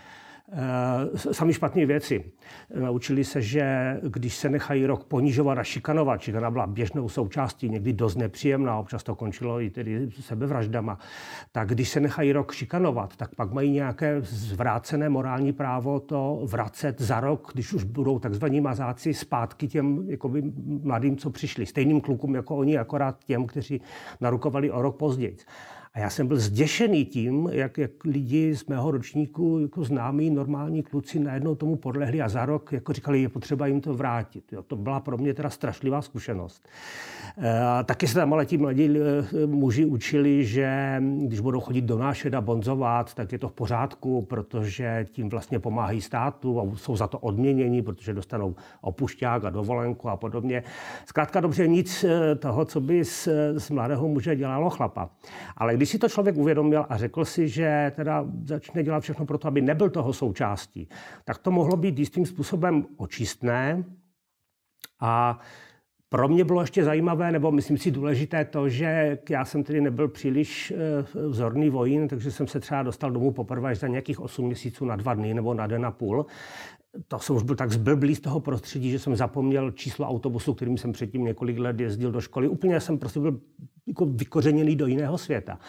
sami 1.15 1.53
špatné 1.53 1.85
věci. 1.85 2.23
Naučili 2.79 3.23
se, 3.23 3.41
že 3.41 3.97
když 4.03 4.35
se 4.35 4.49
nechají 4.49 4.85
rok 4.85 5.03
ponižovat 5.03 5.57
a 5.57 5.63
šikanovat, 5.63 6.21
šikana 6.21 6.51
byla 6.51 6.67
běžnou 6.67 7.09
součástí, 7.09 7.69
někdy 7.69 7.93
dost 7.93 8.15
nepříjemná, 8.15 8.77
občas 8.77 9.03
to 9.03 9.15
končilo 9.15 9.61
i 9.61 9.69
tedy 9.69 10.09
sebevraždama, 10.19 10.99
tak 11.51 11.67
když 11.67 11.89
se 11.89 11.99
nechají 11.99 12.31
rok 12.31 12.51
šikanovat, 12.51 13.15
tak 13.15 13.35
pak 13.35 13.51
mají 13.51 13.71
nějaké 13.71 14.21
zvrácené 14.21 15.09
morální 15.09 15.53
právo 15.53 15.99
to 15.99 16.41
vracet 16.43 17.01
za 17.01 17.19
rok, 17.19 17.51
když 17.53 17.73
už 17.73 17.83
budou 17.83 18.19
takzvaní 18.19 18.61
mazáci 18.61 19.13
zpátky 19.13 19.67
těm 19.67 20.03
jakoby, 20.09 20.43
mladým, 20.83 21.17
co 21.17 21.29
přišli. 21.29 21.65
Stejným 21.65 22.01
klukům 22.01 22.35
jako 22.35 22.55
oni, 22.55 22.77
akorát 22.77 23.23
těm, 23.23 23.45
kteří 23.45 23.81
narukovali 24.21 24.71
o 24.71 24.81
rok 24.81 24.97
později. 24.97 25.37
A 25.97 25.99
já 25.99 26.09
jsem 26.09 26.27
byl 26.27 26.37
zděšený 26.37 27.05
tím, 27.05 27.49
jak, 27.51 27.77
jak 27.77 27.91
lidi 28.05 28.55
z 28.55 28.65
mého 28.65 28.91
ročníku, 28.91 29.59
jako 29.59 29.83
známí 29.83 30.29
normální 30.29 30.83
kluci, 30.83 31.19
najednou 31.19 31.55
tomu 31.55 31.75
podlehli 31.75 32.21
a 32.21 32.29
za 32.29 32.45
rok 32.45 32.73
jako 32.73 32.93
říkali, 32.93 33.21
je 33.21 33.29
potřeba 33.29 33.67
jim 33.67 33.81
to 33.81 33.93
vrátit. 33.93 34.53
Jo, 34.53 34.63
to 34.63 34.75
byla 34.75 34.99
pro 34.99 35.17
mě 35.17 35.33
teda 35.33 35.49
strašlivá 35.49 36.01
zkušenost. 36.01 36.67
E, 37.37 37.59
a 37.59 37.83
taky 37.83 38.07
se 38.07 38.13
tam 38.13 38.33
ale 38.33 38.45
ti 38.45 38.57
mladí 38.57 38.89
e, 38.89 39.47
muži 39.47 39.85
učili, 39.85 40.45
že 40.45 41.01
když 41.21 41.39
budou 41.39 41.59
chodit 41.59 41.81
do 41.81 42.01
a 42.37 42.41
bonzovat, 42.41 43.13
tak 43.13 43.31
je 43.31 43.39
to 43.39 43.49
v 43.49 43.53
pořádku, 43.53 44.21
protože 44.21 45.05
tím 45.11 45.29
vlastně 45.29 45.59
pomáhají 45.59 46.01
státu 46.01 46.61
a 46.61 46.75
jsou 46.75 46.95
za 46.95 47.07
to 47.07 47.19
odměněni, 47.19 47.81
protože 47.81 48.13
dostanou 48.13 48.55
opušťák 48.81 49.45
a 49.45 49.49
dovolenku 49.49 50.09
a 50.09 50.15
podobně. 50.17 50.63
Zkrátka 51.05 51.39
dobře 51.39 51.67
nic 51.67 52.03
e, 52.03 52.35
toho, 52.35 52.65
co 52.65 52.81
by 52.81 53.05
z, 53.05 53.27
z 53.57 53.69
mladého 53.69 54.07
muže 54.07 54.35
dělalo 54.35 54.69
chlapa. 54.69 55.09
Ale 55.57 55.75
když 55.75 55.86
si 55.87 55.99
to 55.99 56.09
člověk 56.09 56.37
uvědomil 56.37 56.85
a 56.89 56.97
řekl 56.97 57.25
si, 57.25 57.47
že 57.47 57.91
teda 57.95 58.25
začne 58.45 58.83
dělat 58.83 58.99
všechno 58.99 59.25
pro 59.25 59.37
to, 59.37 59.47
aby 59.47 59.61
nebyl 59.61 59.89
toho 59.89 60.13
součástí, 60.13 60.89
tak 61.23 61.37
to 61.37 61.51
mohlo 61.51 61.77
být 61.77 61.99
jistým 61.99 62.25
způsobem 62.25 62.85
očistné. 62.97 63.83
A 64.99 65.39
pro 66.09 66.27
mě 66.27 66.43
bylo 66.43 66.61
ještě 66.61 66.83
zajímavé, 66.83 67.31
nebo 67.31 67.51
myslím 67.51 67.77
si 67.77 67.91
důležité 67.91 68.45
to, 68.45 68.69
že 68.69 69.17
já 69.29 69.45
jsem 69.45 69.63
tedy 69.63 69.81
nebyl 69.81 70.07
příliš 70.07 70.71
eh, 70.71 71.27
vzorný 71.27 71.69
vojín, 71.69 72.07
takže 72.07 72.31
jsem 72.31 72.47
se 72.47 72.59
třeba 72.59 72.83
dostal 72.83 73.11
domů 73.11 73.31
poprvé 73.31 73.69
až 73.69 73.79
za 73.79 73.87
nějakých 73.87 74.19
8 74.19 74.45
měsíců 74.45 74.85
na 74.85 74.95
dva 74.95 75.13
dny 75.13 75.33
nebo 75.33 75.53
na 75.53 75.67
den 75.67 75.85
a 75.85 75.91
půl 75.91 76.25
to 77.07 77.19
jsem 77.19 77.35
už 77.35 77.43
byl 77.43 77.55
tak 77.55 77.71
zblblý 77.71 78.15
z 78.15 78.19
toho 78.19 78.39
prostředí, 78.39 78.91
že 78.91 78.99
jsem 78.99 79.15
zapomněl 79.15 79.71
číslo 79.71 80.07
autobusu, 80.07 80.53
kterým 80.53 80.77
jsem 80.77 80.91
předtím 80.91 81.25
několik 81.25 81.59
let 81.59 81.79
jezdil 81.79 82.11
do 82.11 82.21
školy. 82.21 82.47
Úplně 82.47 82.79
jsem 82.79 82.97
prostě 82.97 83.19
byl 83.19 83.39
jako 83.87 84.05
vykořeněný 84.05 84.75
do 84.75 84.87
jiného 84.87 85.17
světa. 85.17 85.59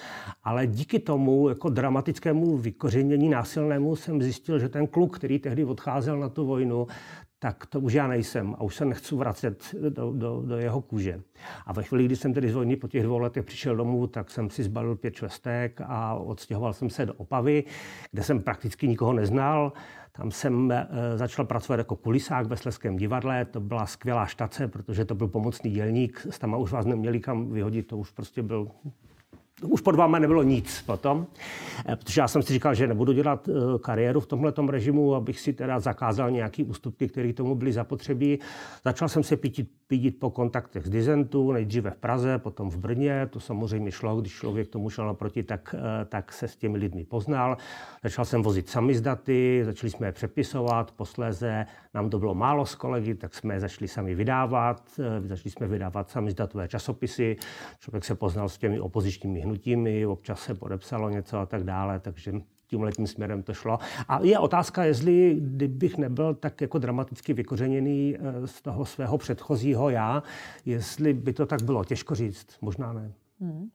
Ale 0.45 0.67
díky 0.67 0.99
tomu 0.99 1.49
jako 1.49 1.69
dramatickému 1.69 2.57
vykořenění 2.57 3.29
násilnému 3.29 3.97
jsem 3.97 4.23
zjistil, 4.23 4.59
že 4.59 4.69
ten 4.69 4.87
kluk, 4.87 5.19
který 5.19 5.39
tehdy 5.39 5.65
odcházel 5.65 6.19
na 6.19 6.29
tu 6.29 6.47
vojnu, 6.47 6.87
tak 7.39 7.67
to 7.67 7.81
už 7.81 7.93
já 7.93 8.07
nejsem 8.07 8.55
a 8.59 8.63
už 8.63 8.77
se 8.77 8.85
nechci 8.85 9.15
vracet 9.15 9.75
do, 9.89 10.13
do, 10.13 10.43
do 10.47 10.57
jeho 10.57 10.81
kůže. 10.81 11.21
A 11.67 11.73
ve 11.73 11.83
chvíli, 11.83 12.05
kdy 12.05 12.17
jsem 12.17 12.35
tedy 12.35 12.51
z 12.51 12.55
vojny 12.55 12.77
po 12.77 12.89
těch 12.89 13.03
dvou 13.03 13.19
letech 13.19 13.45
přišel 13.45 13.77
domů, 13.77 14.07
tak 14.07 14.31
jsem 14.31 14.51
si 14.51 14.63
zbalil 14.63 14.97
pět 14.97 15.15
švestek 15.15 15.81
a 15.85 16.15
odstěhoval 16.15 16.73
jsem 16.73 16.91
se 16.91 17.07
do 17.07 17.15
Opavy, 17.15 17.65
kde 18.13 18.23
jsem 18.23 18.43
prakticky 18.43 18.89
nikoho 18.89 19.13
neznal. 19.13 19.73
Tam 20.13 20.31
jsem 20.31 20.73
eh, 20.73 20.87
začal 21.17 21.45
pracovat 21.45 21.77
jako 21.77 21.97
kulisák 21.97 22.47
ve 22.47 22.57
Sleském 22.57 22.97
divadle. 22.97 23.45
To 23.45 23.61
byla 23.61 23.87
skvělá 23.87 24.27
štace, 24.27 24.69
protože 24.69 25.05
to 25.05 25.15
byl 25.15 25.29
pomocný 25.29 25.71
dělník. 25.71 26.27
S 26.31 26.39
tam 26.39 26.55
už 26.55 26.73
vás 26.73 26.87
neměli 26.87 27.21
kam 27.21 27.51
vyhodit, 27.51 27.87
to 27.87 27.97
už 27.97 28.11
prostě 28.11 28.43
byl 28.43 28.69
už 29.63 29.81
pod 29.81 29.95
vámi 29.95 30.21
nebylo 30.21 30.43
nic 30.43 30.83
potom, 30.87 31.27
eh, 31.87 31.97
protože 31.97 32.21
já 32.21 32.29
jsem 32.29 32.43
si 32.43 32.53
říkal, 32.53 32.75
že 32.75 32.87
nebudu 32.87 33.13
dělat 33.13 33.49
eh, 33.49 33.79
kariéru 33.79 34.21
v 34.21 34.27
tomhle 34.27 34.53
režimu, 34.69 35.15
abych 35.15 35.41
si 35.41 35.53
teda 35.53 35.81
zakázal 35.81 36.31
nějaký 36.31 36.65
ústupky, 36.65 37.09
které 37.09 37.33
tomu 37.33 37.55
byly 37.55 37.73
zapotřebí. 37.73 38.39
Začal 38.85 39.09
jsem 39.09 39.23
se 39.23 39.37
pítit, 39.37 39.71
pítit 39.87 40.19
po 40.19 40.31
kontaktech 40.31 40.87
z 40.87 40.91
Dizentu, 40.91 41.53
nejdříve 41.53 41.91
v 41.91 41.97
Praze, 41.97 42.39
potom 42.39 42.71
v 42.71 42.77
Brně. 42.77 43.27
To 43.31 43.41
samozřejmě 43.41 43.91
šlo, 43.91 44.21
když 44.21 44.33
člověk 44.33 44.69
tomu 44.69 44.91
šel 44.91 45.07
naproti, 45.07 45.43
tak, 45.43 45.75
eh, 45.79 46.05
tak 46.05 46.33
se 46.33 46.49
s 46.49 46.57
těmi 46.57 46.79
lidmi 46.79 47.05
poznal. 47.05 47.57
Začal 48.03 48.25
jsem 48.25 48.43
vozit 48.43 48.69
samizdaty, 48.69 49.63
začali 49.65 49.91
jsme 49.91 50.07
je 50.07 50.13
přepisovat, 50.13 50.91
posléze 50.91 51.67
nám 51.95 52.11
to 52.11 52.19
bylo 52.19 52.35
málo 52.35 52.67
s 52.67 52.75
kolegy, 52.75 53.15
tak 53.15 53.35
jsme 53.35 53.55
je 53.55 53.61
začali 53.61 53.89
sami 53.89 54.15
vydávat. 54.15 54.91
Začali 55.21 55.51
jsme 55.51 55.67
vydávat 55.67 56.11
samizdatové 56.11 56.69
časopisy. 56.69 57.37
Člověk 57.81 58.05
se 58.05 58.15
poznal 58.15 58.49
s 58.49 58.59
těmi 58.59 58.81
opozičními 58.81 59.48
hnutími, 59.49 60.07
občas 60.07 60.41
se 60.41 60.55
podepsalo 60.55 61.11
něco 61.11 61.39
a 61.39 61.47
tak 61.47 61.65
dále, 61.65 62.01
takže 62.01 62.33
tím 62.67 62.83
letním 62.83 63.07
směrem 63.07 63.43
to 63.43 63.55
šlo. 63.55 63.79
A 64.09 64.21
je 64.23 64.39
otázka, 64.39 64.85
jestli 64.85 65.37
kdybych 65.41 65.99
nebyl 65.99 66.35
tak 66.35 66.61
jako 66.61 66.79
dramaticky 66.79 67.33
vykořeněný 67.33 68.17
eh, 68.17 68.47
z 68.47 68.63
toho 68.63 68.85
svého 68.85 69.19
předchozího 69.19 69.91
já, 69.91 70.23
jestli 70.67 71.13
by 71.13 71.33
to 71.33 71.47
tak 71.47 71.63
bylo. 71.63 71.85
Těžko 71.85 72.15
říct, 72.15 72.47
možná 72.61 72.93
ne. 72.93 73.13
Hmm. 73.41 73.69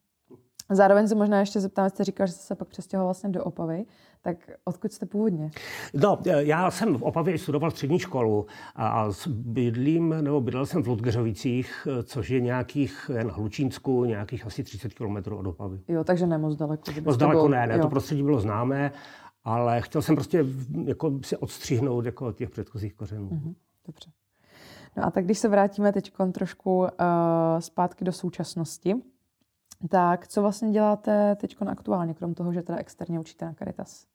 Zároveň 0.69 1.07
se 1.07 1.15
možná 1.15 1.39
ještě 1.39 1.59
zeptám, 1.59 1.89
jste 1.89 2.03
říkal, 2.03 2.27
že 2.27 2.33
jste 2.33 2.43
se 2.43 2.55
pak 2.55 2.67
přestěhoval 2.67 3.07
vlastně 3.07 3.29
do 3.29 3.43
Opavy, 3.43 3.85
tak 4.23 4.37
odkud 4.65 4.93
jste 4.93 5.05
původně? 5.05 5.51
No, 5.93 6.19
já 6.25 6.71
jsem 6.71 6.97
v 6.97 7.03
Opavě 7.03 7.37
studoval 7.37 7.71
střední 7.71 7.99
školu 7.99 8.45
a 8.75 9.07
bydlím, 9.27 10.15
nebo 10.21 10.41
bydlel 10.41 10.65
jsem 10.65 10.83
v 10.83 10.87
Ludgeřovicích, 10.87 11.87
což 12.03 12.29
je 12.29 12.41
nějakých, 12.41 13.11
jen 13.17 13.29
Hlučínsku, 13.29 14.05
nějakých 14.05 14.45
asi 14.45 14.63
30 14.63 14.93
km 14.93 15.33
od 15.33 15.47
Opavy. 15.47 15.79
Jo, 15.87 16.03
takže 16.03 16.27
ne 16.27 16.37
moc 16.37 16.55
daleko. 16.55 16.91
Moc 17.05 17.17
daleko 17.17 17.37
bylo, 17.37 17.47
ne, 17.47 17.67
ne, 17.67 17.75
jo. 17.75 17.81
to 17.81 17.89
prostředí 17.89 18.23
bylo 18.23 18.39
známé, 18.39 18.91
ale 19.43 19.81
chtěl 19.81 20.01
jsem 20.01 20.15
prostě 20.15 20.45
jako 20.85 21.19
si 21.23 21.37
odstřihnout 21.37 22.05
jako 22.05 22.25
od 22.25 22.37
těch 22.37 22.49
předchozích 22.49 22.93
kořenů. 22.93 23.29
Mm-hmm, 23.29 23.53
dobře. 23.87 24.11
No 24.97 25.05
a 25.05 25.11
tak 25.11 25.25
když 25.25 25.39
se 25.39 25.49
vrátíme 25.49 25.93
teď 25.93 26.11
trošku 26.31 26.77
uh, 26.79 26.87
zpátky 27.59 28.05
do 28.05 28.11
současnosti, 28.11 28.95
tak 29.89 30.27
co 30.27 30.41
vlastně 30.41 30.71
děláte 30.71 31.35
teď 31.35 31.57
aktuálně, 31.67 32.13
krom 32.13 32.33
toho, 32.33 32.53
že 32.53 32.61
teda 32.61 32.77
externě 32.77 33.19
učíte 33.19 33.45
na 33.45 33.53
Caritas? 33.53 34.12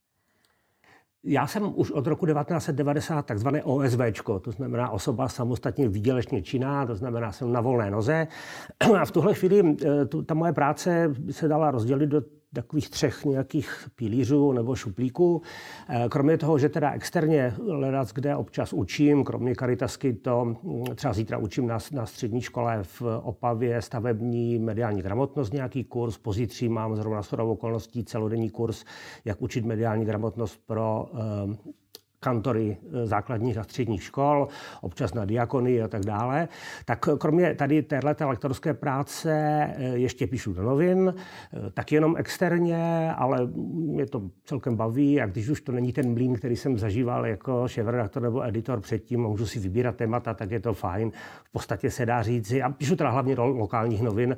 Já 1.24 1.46
jsem 1.46 1.72
už 1.74 1.90
od 1.90 2.06
roku 2.06 2.26
1990 2.26 3.26
takzvané 3.26 3.64
OSV, 3.64 4.00
to 4.42 4.50
znamená 4.50 4.90
osoba 4.90 5.28
samostatně 5.28 5.88
výdělečně 5.88 6.42
činná, 6.42 6.86
to 6.86 6.94
znamená, 6.94 7.32
jsem 7.32 7.52
na 7.52 7.60
volné 7.60 7.90
noze. 7.90 8.26
A 9.00 9.04
v 9.04 9.10
tuhle 9.10 9.34
chvíli 9.34 9.76
eh, 9.84 10.06
ta 10.26 10.34
moje 10.34 10.52
práce 10.52 11.14
se 11.30 11.48
dala 11.48 11.70
rozdělit 11.70 12.06
do 12.06 12.22
takových 12.54 12.90
třech 12.90 13.24
nějakých 13.24 13.88
pilířů 13.94 14.52
nebo 14.52 14.76
šuplíků. 14.76 15.42
Eh, 15.88 16.08
kromě 16.08 16.38
toho, 16.38 16.58
že 16.58 16.68
teda 16.68 16.92
externě 16.92 17.54
hledat, 17.70 18.12
kde 18.12 18.36
občas 18.36 18.72
učím, 18.72 19.24
kromě 19.24 19.54
karitasky 19.54 20.12
to 20.12 20.44
mm, 20.44 20.84
třeba 20.94 21.14
zítra 21.14 21.38
učím 21.38 21.66
na, 21.66 21.78
na 21.92 22.06
střední 22.06 22.40
škole 22.40 22.78
v 22.82 23.02
Opavě 23.22 23.82
stavební 23.82 24.58
mediální 24.58 25.02
gramotnost 25.02 25.52
nějaký 25.52 25.84
kurz, 25.84 26.18
pozítří 26.18 26.68
mám 26.68 26.96
zrovna 26.96 27.22
s 27.22 27.32
okolností 27.32 28.04
celodenní 28.04 28.50
kurz, 28.50 28.84
jak 29.24 29.42
učit 29.42 29.64
mediální 29.64 30.04
gramotnost 30.04 30.60
pro 30.66 31.06
eh, 31.14 31.78
kantory 32.20 32.76
eh, 32.82 33.06
základních 33.06 33.58
a 33.58 33.64
středních 33.64 34.02
škol, 34.02 34.48
občas 34.80 35.14
na 35.14 35.24
diakony 35.24 35.82
a 35.82 35.88
tak 35.88 36.02
dále. 36.02 36.48
Tak 36.84 37.08
kromě 37.18 37.54
tady 37.54 37.82
této 37.82 38.28
lektorské 38.28 38.74
práce 38.74 39.30
eh, 39.32 39.84
ještě 39.96 40.26
píšu 40.26 40.52
do 40.52 40.62
novin, 40.62 41.14
eh, 41.14 41.70
tak 41.74 41.92
jenom 41.92 42.16
externě, 42.16 43.12
ale 43.16 43.46
mě 43.72 44.06
to 44.06 44.22
celkem 44.44 44.76
baví 44.76 45.20
a 45.20 45.26
když 45.26 45.48
už 45.48 45.60
to 45.60 45.72
není 45.72 45.92
ten 45.92 46.12
mlín, 46.12 46.34
který 46.34 46.56
jsem 46.56 46.78
zažíval 46.78 47.26
jako 47.26 47.68
šéfredaktor 47.68 48.22
nebo 48.22 48.44
editor 48.44 48.80
předtím, 48.80 49.20
můžu 49.20 49.46
si 49.46 49.58
vybírat 49.58 49.96
témata, 49.96 50.34
tak 50.34 50.50
je 50.50 50.60
to 50.60 50.74
fajn. 50.74 51.10
V 51.44 51.52
podstatě 51.52 51.90
se 51.90 52.06
dá 52.06 52.22
říct, 52.22 52.52
a 52.52 52.70
píšu 52.70 52.96
teda 52.96 53.10
hlavně 53.10 53.36
do 53.36 53.46
lokálních 53.46 54.02
novin, 54.02 54.36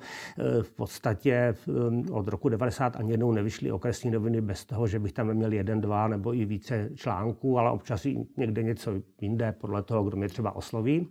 v 0.62 0.70
podstatě 0.70 1.54
od 2.10 2.28
roku 2.28 2.48
90 2.48 2.96
ani 2.96 3.10
jednou 3.10 3.32
nevyšly 3.32 3.72
okresní 3.72 4.10
noviny 4.10 4.40
bez 4.40 4.64
toho, 4.64 4.86
že 4.86 4.98
bych 4.98 5.12
tam 5.12 5.26
neměl 5.26 5.52
jeden, 5.52 5.80
dva 5.80 6.08
nebo 6.08 6.34
i 6.34 6.44
více 6.44 6.90
článků, 6.94 7.58
ale 7.58 7.69
občas 7.72 8.06
i 8.06 8.26
někde 8.36 8.62
něco 8.62 8.92
jinde, 9.20 9.54
podle 9.60 9.82
toho, 9.82 10.04
kdo 10.04 10.16
mě 10.16 10.28
třeba 10.28 10.56
osloví. 10.56 11.08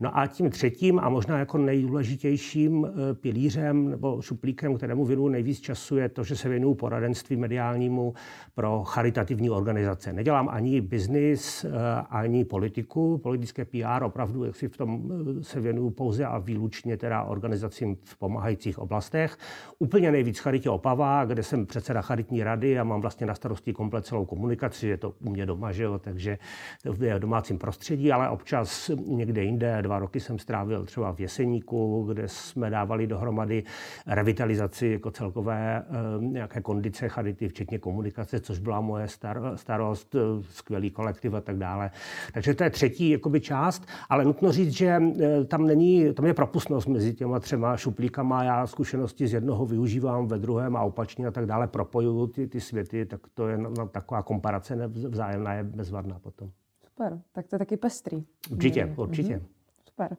No 0.00 0.18
a 0.18 0.26
tím 0.26 0.50
třetím 0.50 0.98
a 0.98 1.08
možná 1.08 1.38
jako 1.38 1.58
nejdůležitějším 1.58 2.86
eh, 2.86 3.14
pilířem 3.14 3.90
nebo 3.90 4.22
šuplíkem, 4.22 4.76
kterému 4.76 5.04
věnuju 5.04 5.28
nejvíc 5.28 5.60
času, 5.60 5.96
je 5.96 6.08
to, 6.08 6.24
že 6.24 6.36
se 6.36 6.48
věnuju 6.48 6.74
poradenství 6.74 7.36
mediálnímu 7.36 8.14
pro 8.54 8.82
charitativní 8.84 9.50
organizace. 9.50 10.12
Nedělám 10.12 10.48
ani 10.48 10.80
biznis, 10.80 11.64
eh, 11.64 11.70
ani 12.10 12.44
politiku, 12.44 13.18
politické 13.18 13.64
PR, 13.64 14.02
opravdu, 14.02 14.44
jak 14.44 14.56
si 14.56 14.68
v 14.68 14.76
tom 14.76 15.12
eh, 15.40 15.44
se 15.44 15.60
věnuju 15.60 15.90
pouze 15.90 16.24
a 16.24 16.38
výlučně 16.38 16.96
teda 16.96 17.22
organizacím 17.22 17.96
v 18.04 18.18
pomáhajících 18.18 18.78
oblastech. 18.78 19.38
Úplně 19.78 20.12
nejvíc 20.12 20.38
charitě 20.38 20.70
Opava, 20.70 21.24
kde 21.24 21.42
jsem 21.42 21.66
předseda 21.66 22.02
charitní 22.02 22.42
rady 22.44 22.78
a 22.78 22.84
mám 22.84 23.00
vlastně 23.00 23.26
na 23.26 23.34
starosti 23.34 23.72
komplet 23.72 24.06
celou 24.06 24.24
komunikaci, 24.24 24.86
je 24.86 24.96
to 24.96 25.14
u 25.24 25.30
mě 25.30 25.46
doma, 25.46 25.72
že 25.72 25.82
jo, 25.82 25.95
takže 25.98 26.38
v 26.84 27.18
domácím 27.18 27.58
prostředí, 27.58 28.12
ale 28.12 28.30
občas 28.30 28.90
někde 29.06 29.42
jinde. 29.42 29.82
Dva 29.82 29.98
roky 29.98 30.20
jsem 30.20 30.38
strávil 30.38 30.84
třeba 30.84 31.12
v 31.12 31.20
Jeseníku, 31.20 32.04
kde 32.12 32.28
jsme 32.28 32.70
dávali 32.70 33.06
dohromady 33.06 33.64
revitalizaci 34.06 34.86
jako 34.86 35.10
celkové 35.10 35.82
nějaké 36.18 36.60
kondice 36.60 37.08
charity, 37.08 37.48
včetně 37.48 37.78
komunikace, 37.78 38.40
což 38.40 38.58
byla 38.58 38.80
moje 38.80 39.08
star, 39.08 39.52
starost, 39.54 40.16
skvělý 40.50 40.90
kolektiv 40.90 41.34
a 41.34 41.40
tak 41.40 41.56
dále. 41.56 41.90
Takže 42.32 42.54
to 42.54 42.64
je 42.64 42.70
třetí 42.70 43.10
jakoby, 43.10 43.40
část, 43.40 43.86
ale 44.08 44.24
nutno 44.24 44.52
říct, 44.52 44.72
že 44.72 45.00
tam 45.48 45.66
není, 45.66 46.14
tam 46.14 46.26
je 46.26 46.34
propustnost 46.34 46.88
mezi 46.88 47.14
těma 47.14 47.40
třema 47.40 47.76
šuplíkama. 47.76 48.44
Já 48.44 48.66
zkušenosti 48.66 49.26
z 49.26 49.32
jednoho 49.32 49.66
využívám 49.66 50.26
ve 50.26 50.38
druhém 50.38 50.76
a 50.76 50.80
opačně 50.80 51.26
a 51.26 51.30
tak 51.30 51.46
dále, 51.46 51.66
propojuju 51.66 52.26
ty, 52.26 52.46
ty 52.46 52.60
světy, 52.60 53.06
tak 53.06 53.20
to 53.34 53.48
je 53.48 53.58
na 53.58 53.86
taková 53.86 54.22
komparace 54.22 54.86
vzájemná 54.86 55.54
je 55.54 55.64
bezvadná 55.86 56.18
potom. 56.18 56.50
Super, 56.84 57.20
tak 57.32 57.46
to 57.46 57.54
je 57.54 57.58
taky 57.58 57.76
pestrý. 57.76 58.24
Určitě, 58.50 58.94
určitě. 58.96 59.36
Mm-hmm. 59.36 59.46
Super. 59.88 60.16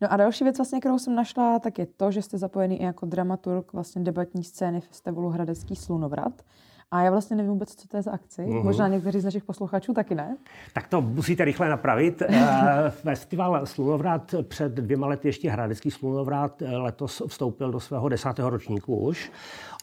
No 0.00 0.12
a 0.12 0.16
další 0.16 0.44
věc, 0.44 0.58
vlastně, 0.58 0.80
kterou 0.80 0.98
jsem 0.98 1.14
našla, 1.14 1.58
tak 1.58 1.78
je 1.78 1.86
to, 1.86 2.10
že 2.10 2.22
jste 2.22 2.38
zapojený 2.38 2.80
i 2.80 2.84
jako 2.84 3.06
dramaturg 3.06 3.72
vlastně 3.72 4.02
debatní 4.02 4.44
scény 4.44 4.80
festivalu 4.80 5.28
Hradecký 5.28 5.76
slunovrat. 5.76 6.42
A 6.90 7.02
já 7.02 7.10
vlastně 7.10 7.36
nevím 7.36 7.52
vůbec, 7.52 7.74
co 7.74 7.88
to 7.88 7.96
je 7.96 8.02
za 8.02 8.10
akci. 8.10 8.42
Uhum. 8.42 8.64
Možná 8.64 8.88
někteří 8.88 9.20
z 9.20 9.24
našich 9.24 9.44
posluchačů 9.44 9.94
taky 9.94 10.14
ne. 10.14 10.36
Tak 10.74 10.88
to 10.88 11.00
musíte 11.00 11.44
rychle 11.44 11.68
napravit. 11.68 12.22
Eh, 12.48 12.90
festival 12.90 13.66
Slunovrat 13.66 14.34
před 14.42 14.72
dvěma 14.72 15.06
lety 15.06 15.28
ještě 15.28 15.50
Hradecký 15.50 15.90
Slunovrat 15.90 16.62
eh, 16.62 16.76
letos 16.76 17.22
vstoupil 17.26 17.72
do 17.72 17.80
svého 17.80 18.08
desátého 18.08 18.50
ročníku 18.50 18.96
už. 18.96 19.32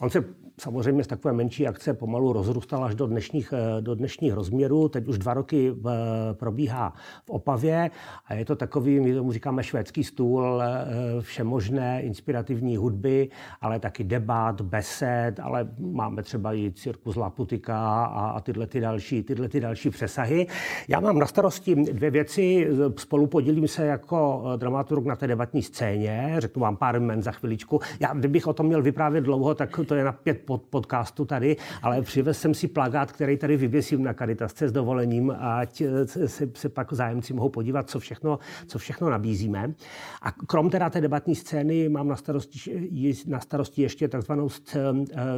On 0.02 0.10
se 0.10 0.24
samozřejmě 0.60 1.04
z 1.04 1.06
takové 1.06 1.34
menší 1.34 1.68
akce 1.68 1.94
pomalu 1.94 2.32
rozrůstal 2.32 2.84
až 2.84 2.94
do 2.94 3.06
dnešních, 3.06 3.52
eh, 3.52 3.82
do 3.82 3.94
dnešních 3.94 4.32
rozměrů. 4.32 4.88
Teď 4.88 5.08
už 5.08 5.18
dva 5.18 5.34
roky 5.34 5.74
probíhá 6.32 6.94
v 7.24 7.30
Opavě 7.30 7.90
a 8.26 8.34
je 8.34 8.44
to 8.44 8.56
takový, 8.56 9.00
my 9.00 9.14
tomu 9.14 9.32
říkáme 9.32 9.62
švédský 9.62 10.04
stůl, 10.04 10.62
všemožné 11.20 12.02
inspirativní 12.02 12.76
hudby, 12.76 13.28
ale 13.60 13.78
taky 13.78 14.04
debat, 14.04 14.60
besed, 14.60 15.40
ale 15.40 15.68
máme 15.78 16.22
třeba 16.22 16.52
i 16.52 16.70
cirkus 16.96 17.16
Laputika 17.16 18.04
a, 18.04 18.30
a 18.30 18.40
tyhle, 18.40 18.66
ty 18.66 18.80
další, 18.80 19.22
tyhle 19.22 19.48
ty 19.48 19.60
další 19.60 19.90
přesahy. 19.90 20.46
Já 20.88 21.00
mám 21.00 21.18
na 21.18 21.26
starosti 21.26 21.74
dvě 21.74 22.10
věci. 22.10 22.68
Spolu 22.96 23.26
podílím 23.26 23.68
se 23.68 23.86
jako 23.86 24.44
eh, 24.54 24.58
dramaturg 24.58 25.04
na 25.04 25.16
té 25.16 25.26
debatní 25.26 25.62
scéně. 25.62 26.34
Řeknu 26.38 26.62
vám 26.62 26.76
pár 26.76 27.00
jmen 27.00 27.22
za 27.22 27.32
chviličku. 27.32 27.80
Já, 28.00 28.14
kdybych 28.14 28.46
o 28.46 28.52
tom 28.52 28.66
měl 28.66 28.82
vyprávět 28.82 29.24
dlouho, 29.24 29.54
tak 29.54 29.80
to 29.86 29.94
je 29.94 30.04
na 30.04 30.12
pět 30.12 30.42
pod, 30.44 30.62
podcastu 30.62 31.24
tady, 31.24 31.56
ale 31.82 32.02
přivez 32.02 32.40
jsem 32.40 32.54
si 32.54 32.68
plagát, 32.68 33.12
který 33.12 33.36
tady 33.36 33.56
vyvěsím 33.56 34.02
na 34.02 34.14
Karitasce 34.14 34.68
s 34.68 34.72
dovolením, 34.72 35.36
ať 35.40 35.80
eh, 35.80 36.06
se, 36.06 36.50
se 36.54 36.68
pak 36.68 36.92
zájemci 36.92 37.34
mohou 37.34 37.48
podívat, 37.48 37.90
co 37.90 37.98
všechno, 37.98 38.38
co 38.66 38.78
všechno 38.78 39.10
nabízíme. 39.10 39.74
A 40.22 40.32
krom 40.32 40.70
teda 40.70 40.90
té 40.90 41.00
debatní 41.00 41.34
scény 41.34 41.88
mám 41.88 42.08
na 42.08 42.16
starosti, 42.16 43.14
na 43.26 43.40
starosti 43.40 43.82
ještě 43.82 44.08
takzvanou 44.08 44.48
eh, 44.48 44.78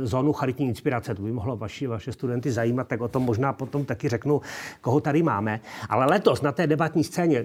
zónu 0.07 0.33
charitní 0.33 0.69
inspirace. 0.69 1.15
To 1.15 1.23
by 1.23 1.33
mohlo 1.33 1.48
vaši, 1.57 1.87
vaše 1.87 2.12
studenty 2.12 2.52
zajímat, 2.52 2.88
tak 2.88 3.00
o 3.00 3.09
tom 3.09 3.23
možná 3.23 3.52
potom 3.52 3.85
taky 3.85 4.09
řeknu, 4.09 4.40
koho 4.81 5.00
tady 5.00 5.23
máme. 5.23 5.61
Ale 5.88 6.07
letos 6.07 6.43
na 6.43 6.52
té 6.52 6.67
debatní 6.67 7.05
scéně 7.05 7.38
eh, 7.38 7.45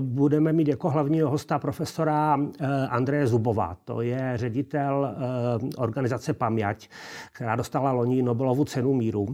budeme 0.00 0.52
mít 0.52 0.68
jako 0.68 0.90
hlavního 0.90 1.30
hosta 1.30 1.58
profesora 1.58 2.38
eh, 2.60 2.66
Andreje 2.90 3.26
Zubova. 3.26 3.76
To 3.84 4.00
je 4.00 4.32
ředitel 4.34 5.14
eh, 5.16 5.68
organizace 5.76 6.32
Paměť, 6.32 6.90
která 7.32 7.56
dostala 7.56 7.92
loni 7.92 8.22
Nobelovu 8.22 8.64
cenu 8.64 8.94
míru 8.94 9.26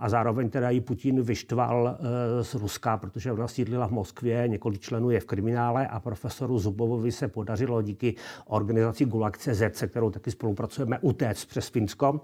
a 0.00 0.08
zároveň 0.08 0.50
teda 0.50 0.70
ji 0.70 0.80
Putin 0.80 1.22
vyštval 1.22 1.98
z 2.42 2.54
Ruska, 2.54 2.96
protože 2.96 3.32
ona 3.32 3.48
sídlila 3.48 3.88
v 3.88 3.90
Moskvě, 3.90 4.48
několik 4.48 4.80
členů 4.80 5.10
je 5.10 5.20
v 5.20 5.24
kriminále 5.24 5.86
a 5.86 6.00
profesoru 6.00 6.58
Zubovovi 6.58 7.12
se 7.12 7.28
podařilo 7.28 7.82
díky 7.82 8.14
organizaci 8.46 9.04
Gulag.cz, 9.04 9.62
se 9.72 9.86
kterou 9.86 10.10
taky 10.10 10.30
spolupracujeme, 10.30 10.98
utéct 11.00 11.48
přes 11.48 11.68
Finsko 11.68 12.20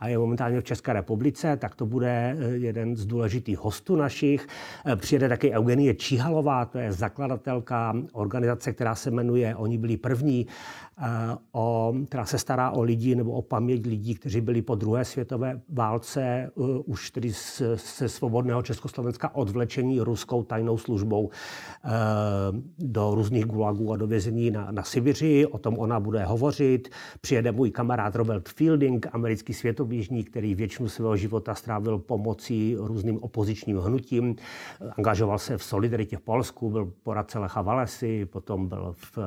a 0.00 0.08
je 0.08 0.18
momentálně 0.18 0.51
momentálně 0.52 0.60
v 0.60 0.64
České 0.64 0.92
republice, 0.92 1.56
tak 1.56 1.74
to 1.74 1.86
bude 1.86 2.36
eh, 2.38 2.56
jeden 2.56 2.96
z 2.96 3.06
důležitých 3.06 3.58
hostů 3.58 3.96
našich. 3.96 4.46
Eh, 4.86 4.96
přijede 4.96 5.28
taky 5.28 5.50
Eugenie 5.50 5.94
Číhalová, 5.94 6.64
to 6.64 6.78
je 6.78 6.92
zakladatelka 6.92 7.94
organizace, 8.12 8.72
která 8.72 8.94
se 8.94 9.10
jmenuje 9.10 9.56
Oni 9.56 9.78
byli 9.78 9.96
první 9.96 10.46
Eh, 10.98 11.36
o, 11.52 11.94
která 12.06 12.24
se 12.24 12.38
stará 12.38 12.70
o 12.70 12.82
lidi 12.82 13.14
nebo 13.14 13.32
o 13.32 13.42
paměť 13.42 13.86
lidí, 13.86 14.14
kteří 14.14 14.40
byli 14.40 14.62
po 14.62 14.74
druhé 14.74 15.04
světové 15.04 15.60
válce 15.68 16.50
už 16.84 17.10
tedy 17.10 17.32
se 17.76 18.08
svobodného 18.08 18.62
Československa 18.62 19.34
odvlečení 19.34 20.00
ruskou 20.00 20.42
tajnou 20.42 20.78
službou 20.78 21.30
do 22.78 23.14
různých 23.14 23.44
gulagů 23.44 23.92
a 23.92 23.96
do 23.96 24.06
vězení 24.06 24.50
na, 24.50 24.70
na 24.70 24.82
Sibiři. 24.82 25.46
O 25.46 25.58
tom 25.58 25.78
ona 25.78 26.00
bude 26.00 26.24
hovořit. 26.24 26.88
Přijede 27.20 27.52
můj 27.52 27.70
kamarád 27.70 28.16
Robert 28.16 28.48
Fielding, 28.48 29.06
americký 29.12 29.54
světoběžník, 29.54 30.30
který 30.30 30.41
většinu 30.42 30.88
svého 30.88 31.16
života 31.16 31.54
strávil 31.54 31.98
pomocí 31.98 32.76
různým 32.78 33.18
opozičním 33.22 33.78
hnutím. 33.78 34.36
Angažoval 34.98 35.38
se 35.38 35.58
v 35.58 35.64
Solidaritě 35.64 36.16
v 36.16 36.20
Polsku, 36.20 36.70
byl 36.70 36.92
poradce 37.02 37.38
Lecha 37.38 37.62
Valesy, 37.62 38.26
potom 38.26 38.68
byl 38.68 38.94
v 38.96 39.18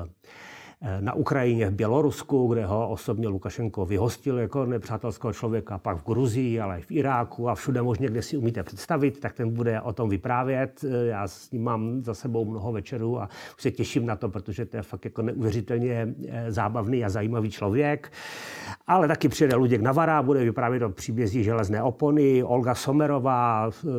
na 1.00 1.14
Ukrajině, 1.14 1.70
v 1.70 1.74
Bělorusku, 1.74 2.48
kde 2.48 2.66
ho 2.66 2.90
osobně 2.90 3.28
Lukašenko 3.28 3.86
vyhostil 3.86 4.40
jako 4.40 4.66
nepřátelského 4.66 5.34
člověka, 5.34 5.78
pak 5.78 5.98
v 5.98 6.06
Gruzii, 6.06 6.60
ale 6.60 6.80
i 6.80 6.82
v 6.82 6.92
Iráku 6.92 7.50
a 7.50 7.56
všude 7.56 7.82
možně, 7.82 8.08
kde 8.08 8.22
si 8.22 8.38
umíte 8.38 8.64
představit, 8.64 9.20
tak 9.20 9.34
ten 9.34 9.54
bude 9.54 9.82
o 9.82 9.94
tom 9.94 10.10
vyprávět. 10.10 10.86
Já 11.06 11.28
s 11.28 11.52
ním 11.52 11.64
mám 11.64 12.04
za 12.04 12.14
sebou 12.14 12.46
mnoho 12.46 12.72
večerů 12.72 13.22
a 13.22 13.30
už 13.56 13.62
se 13.62 13.72
těším 13.72 14.06
na 14.06 14.16
to, 14.16 14.30
protože 14.30 14.66
to 14.66 14.78
je 14.78 14.84
fakt 14.84 15.06
jako 15.06 15.22
neuvěřitelně 15.22 16.16
eh, 16.28 16.52
zábavný 16.52 17.06
a 17.06 17.10
zajímavý 17.10 17.52
člověk. 17.52 18.12
Ale 18.88 19.08
taky 19.08 19.30
přijede 19.30 19.56
Luděk 19.56 19.82
Navara, 19.82 20.24
bude 20.24 20.44
vyprávět 20.44 20.84
o 20.84 20.90
příbězí 20.90 21.44
železné 21.44 21.84
opony, 21.84 22.44
Olga 22.44 22.76
Somerová, 22.76 23.70
eh, 23.70 23.90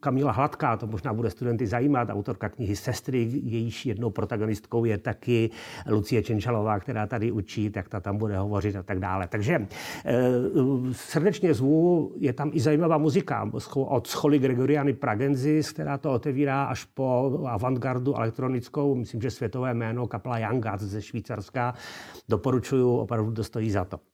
Kamila 0.00 0.32
Hladká, 0.32 0.76
to 0.76 0.86
možná 0.86 1.12
bude 1.12 1.30
studenty 1.30 1.66
zajímat, 1.66 2.08
autorka 2.10 2.48
knihy 2.48 2.76
Sestry, 2.76 3.28
jejíž 3.42 3.86
jednou 3.86 4.10
protagonistkou 4.10 4.84
je 4.84 4.98
taky 4.98 5.50
Lucie 5.94 6.22
Čenčalová, 6.22 6.80
která 6.80 7.06
tady 7.06 7.32
učí, 7.32 7.70
tak 7.70 7.88
ta 7.88 8.00
tam 8.00 8.18
bude 8.18 8.38
hovořit 8.38 8.76
a 8.76 8.82
tak 8.82 8.98
dále. 8.98 9.28
Takže 9.28 9.66
eh, 10.04 10.14
srdečně 10.92 11.54
zvu, 11.54 12.12
je 12.16 12.32
tam 12.32 12.50
i 12.54 12.60
zajímavá 12.60 12.98
muzika 12.98 13.50
od 13.74 14.06
Scholy 14.06 14.38
Gregoriany 14.38 14.92
Pragenzis, 14.92 15.72
která 15.72 15.98
to 15.98 16.12
otevírá 16.12 16.64
až 16.64 16.84
po 16.84 17.40
avantgardu 17.48 18.16
elektronickou, 18.16 18.94
myslím, 18.94 19.20
že 19.20 19.30
světové 19.30 19.74
jméno 19.74 20.06
kapela 20.06 20.38
Young 20.38 20.66
ze 20.76 21.02
Švýcarska. 21.02 21.74
Doporučuju, 22.28 22.96
opravdu 22.96 23.32
to 23.32 23.44
stojí 23.44 23.70
za 23.70 23.84
to. 23.84 24.13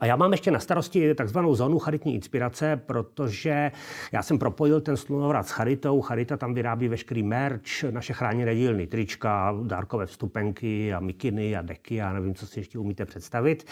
A 0.00 0.06
já 0.06 0.16
mám 0.16 0.32
ještě 0.32 0.50
na 0.50 0.60
starosti 0.60 1.14
takzvanou 1.14 1.54
zónu 1.54 1.78
charitní 1.78 2.14
inspirace, 2.14 2.80
protože 2.86 3.72
já 4.12 4.22
jsem 4.22 4.38
propojil 4.38 4.80
ten 4.80 4.96
slunovrat 4.96 5.46
s 5.46 5.50
Charitou. 5.50 6.00
Charita 6.00 6.36
tam 6.36 6.54
vyrábí 6.54 6.88
veškerý 6.88 7.22
merch, 7.22 7.84
naše 7.90 8.12
chráněné 8.12 8.54
dílny, 8.54 8.86
trička, 8.86 9.54
dárkové 9.62 10.06
vstupenky 10.06 10.94
a 10.94 11.00
mikiny 11.00 11.56
a 11.56 11.62
deky 11.62 12.02
a 12.02 12.12
nevím, 12.12 12.34
co 12.34 12.46
si 12.46 12.60
ještě 12.60 12.78
umíte 12.78 13.04
představit. 13.04 13.66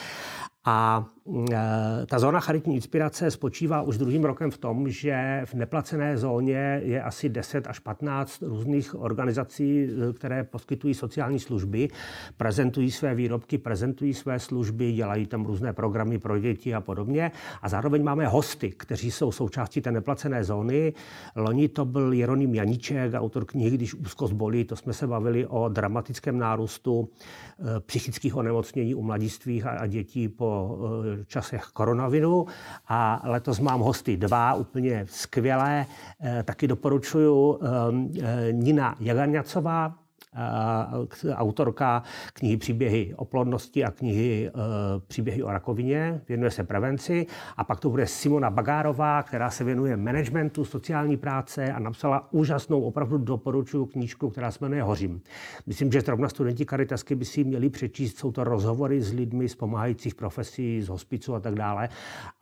A 0.64 1.07
e, 1.53 2.07
ta 2.07 2.18
zóna 2.18 2.40
charitní 2.40 2.75
inspirace 2.75 3.31
spočívá 3.31 3.83
už 3.83 3.98
druhým 3.98 4.25
rokem 4.25 4.51
v 4.51 4.59
tom, 4.59 4.88
že 4.88 5.42
v 5.44 5.55
neplacené 5.55 6.18
zóně 6.18 6.81
je 6.85 7.03
asi 7.03 7.29
10 7.29 7.66
až 7.66 7.79
15 7.79 8.42
různých 8.42 9.01
organizací, 9.01 9.83
e, 9.83 10.12
které 10.12 10.44
poskytují 10.44 10.94
sociální 10.94 11.38
služby, 11.38 11.88
prezentují 12.37 12.90
své 12.90 13.14
výrobky, 13.14 13.59
prezentují 13.59 14.14
své 14.14 14.38
služby, 14.38 14.92
dělají 14.92 15.27
tam 15.27 15.44
různé 15.44 15.72
programy 15.72 16.18
pro 16.18 16.38
děti 16.38 16.75
a 16.75 16.81
podobně. 16.81 17.33
A 17.62 17.68
zároveň 17.68 18.05
máme 18.05 18.27
hosty, 18.27 18.70
kteří 18.70 19.11
jsou 19.11 19.33
součástí 19.33 19.81
té 19.81 19.92
neplacené 19.92 20.44
zóny. 20.44 20.92
Loni 21.37 21.68
to 21.68 21.85
byl 21.85 22.12
Jeroným 22.12 22.55
Janíček, 22.55 23.14
autor 23.14 23.44
knihy 23.44 23.70
Když 23.70 23.94
úzkost 23.94 24.33
bolí, 24.33 24.64
to 24.64 24.77
jsme 24.77 24.92
se 24.92 25.07
bavili 25.07 25.46
o 25.46 25.68
dramatickém 25.68 26.38
nárůstu 26.38 27.09
e, 27.77 27.81
psychických 27.81 28.37
onemocnění 28.37 28.94
u 28.94 29.03
mladistvých 29.03 29.66
a 29.66 29.87
dětí 29.87 30.29
po 30.29 30.51
Eh, 30.52 31.24
časech 31.26 31.64
koronaviru 31.64 32.46
a 32.88 33.22
letos 33.24 33.60
mám 33.60 33.80
hosty 33.80 34.16
dva 34.16 34.54
úplně 34.54 35.06
skvělé. 35.08 35.86
Eh, 36.20 36.42
taky 36.42 36.68
doporučuju 36.68 37.58
eh, 37.62 38.52
Nina 38.52 38.96
Jagarňacová, 39.00 39.94
autorka 41.34 42.02
knihy 42.32 42.56
Příběhy 42.56 43.14
o 43.16 43.24
plodnosti 43.24 43.84
a 43.84 43.90
knihy 43.90 44.50
Příběhy 45.06 45.42
o 45.42 45.50
rakovině, 45.50 46.20
věnuje 46.28 46.50
se 46.50 46.64
prevenci. 46.64 47.26
A 47.56 47.64
pak 47.64 47.80
to 47.80 47.90
bude 47.90 48.06
Simona 48.06 48.50
Bagárová, 48.50 49.22
která 49.22 49.50
se 49.50 49.64
věnuje 49.64 49.96
managementu, 49.96 50.64
sociální 50.64 51.16
práce 51.16 51.72
a 51.72 51.78
napsala 51.78 52.32
úžasnou, 52.32 52.80
opravdu 52.80 53.18
doporučuju 53.18 53.86
knížku, 53.86 54.30
která 54.30 54.50
se 54.50 54.58
jmenuje 54.60 54.82
Hořím. 54.82 55.22
Myslím, 55.66 55.92
že 55.92 56.00
zrovna 56.00 56.28
studenti 56.28 56.64
Karitasky 56.64 57.14
by 57.14 57.24
si 57.24 57.44
měli 57.44 57.70
přečíst, 57.70 58.18
jsou 58.18 58.32
to 58.32 58.44
rozhovory 58.44 59.00
s 59.00 59.12
lidmi 59.12 59.48
z 59.48 59.54
pomáhajících 59.54 60.14
profesí, 60.14 60.82
z 60.82 60.88
hospicu 60.88 61.34
a 61.34 61.40
tak 61.40 61.54
dále. 61.54 61.88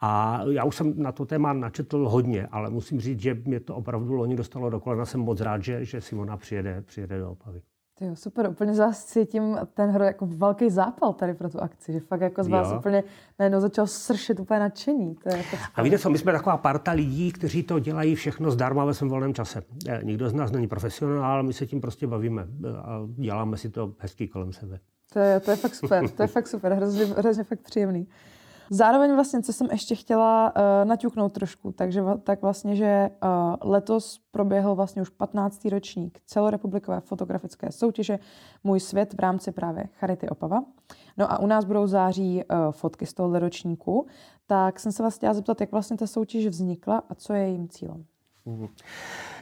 A 0.01 0.43
já 0.51 0.65
už 0.65 0.77
jsem 0.77 1.03
na 1.03 1.13
to 1.13 1.27
téma 1.27 1.53
načetl 1.53 2.09
hodně, 2.09 2.47
ale 2.47 2.71
musím 2.71 3.01
říct, 3.01 3.21
že 3.21 3.35
mě 3.45 3.61
to 3.61 3.77
opravdu 3.77 4.15
loni 4.15 4.37
dostalo 4.37 4.71
do 4.71 4.81
kolena. 4.81 5.05
Jsem 5.05 5.21
moc 5.21 5.41
rád, 5.41 5.65
že, 5.65 5.85
že 5.85 6.01
Simona 6.01 6.37
přijede, 6.37 6.83
přijede 6.87 7.19
do 7.19 7.31
Opavy. 7.31 7.63
Jo, 8.01 8.17
super, 8.17 8.49
úplně 8.51 8.75
z 8.75 8.79
vás 8.79 9.05
cítím 9.05 9.59
ten 9.75 9.91
hro 9.91 10.05
jako 10.05 10.27
velký 10.27 10.71
zápal 10.71 11.13
tady 11.13 11.35
pro 11.35 11.51
tu 11.51 11.61
akci, 11.61 11.93
že 11.93 12.01
fakt 12.01 12.21
jako 12.21 12.45
z 12.45 12.49
vás 12.49 12.71
jo. 12.71 12.79
úplně 12.79 13.05
najednou 13.39 13.61
začal 13.61 13.87
sršet 13.87 14.41
úplně 14.41 14.61
nadšení. 14.61 15.15
To 15.15 15.29
je 15.29 15.37
jako 15.37 15.57
a 15.75 15.83
víte 15.83 15.99
co, 15.99 16.11
my 16.11 16.19
jsme 16.19 16.33
taková 16.33 16.57
parta 16.57 16.93
lidí, 16.93 17.33
kteří 17.33 17.63
to 17.63 17.79
dělají 17.79 18.15
všechno 18.15 18.51
zdarma 18.51 18.85
ve 18.85 18.95
svém 18.95 19.11
volném 19.11 19.35
čase. 19.35 19.63
Eh, 19.89 20.01
nikdo 20.03 20.29
z 20.29 20.35
nás 20.35 20.51
není 20.51 20.67
profesionál, 20.67 21.43
my 21.43 21.53
se 21.53 21.67
tím 21.67 21.81
prostě 21.81 22.07
bavíme 22.07 22.47
eh, 22.65 22.69
a 22.77 23.01
děláme 23.07 23.57
si 23.57 23.71
to 23.71 23.93
hezký 23.99 24.29
kolem 24.29 24.53
sebe. 24.53 24.79
To 25.13 25.19
je, 25.19 25.41
to 25.41 25.51
je 25.51 25.57
fakt 25.57 25.75
super, 25.75 26.09
to 26.09 26.23
je 26.23 26.27
fakt 26.27 26.47
super, 26.47 26.73
hrozně, 26.73 27.05
hrozně 27.05 27.45
fakt 27.45 27.61
příjemný. 27.61 28.07
Zároveň 28.73 29.15
vlastně, 29.15 29.43
co 29.43 29.53
jsem 29.53 29.69
ještě 29.71 29.95
chtěla 29.95 30.53
uh, 30.57 30.89
naťuknout 30.89 31.33
trošku, 31.33 31.73
takže 31.73 32.03
tak 32.23 32.43
vlastně, 32.43 32.77
že 32.77 33.11
uh, 33.23 33.71
letos 33.71 34.21
proběhl 34.31 34.75
vlastně 34.75 35.03
už 35.03 35.09
15. 35.09 35.65
ročník 35.65 36.21
celorepublikové 36.27 37.01
fotografické 37.01 37.73
soutěže 37.73 38.19
Můj 38.65 38.81
svět 38.81 39.15
v 39.15 39.19
rámci 39.19 39.53
právě 39.53 39.85
Charity 39.99 40.29
Opava. 40.29 40.65
No 41.17 41.33
a 41.33 41.39
u 41.39 41.47
nás 41.47 41.65
budou 41.65 41.87
září 41.87 42.43
uh, 42.45 42.73
fotky 42.73 43.07
z 43.07 43.15
tohohle 43.15 43.39
ročníku, 43.39 44.07
tak 44.47 44.81
jsem 44.81 44.93
se 44.93 45.03
vás 45.03 45.17
chtěla 45.17 45.35
zeptat, 45.35 45.61
jak 45.61 45.73
vlastně 45.73 45.97
ta 45.97 46.07
soutěž 46.07 46.47
vznikla 46.47 47.03
a 47.09 47.15
co 47.15 47.33
je 47.33 47.43
jejím 47.43 47.69
cílem. 47.69 48.05
Mm. 48.47 48.67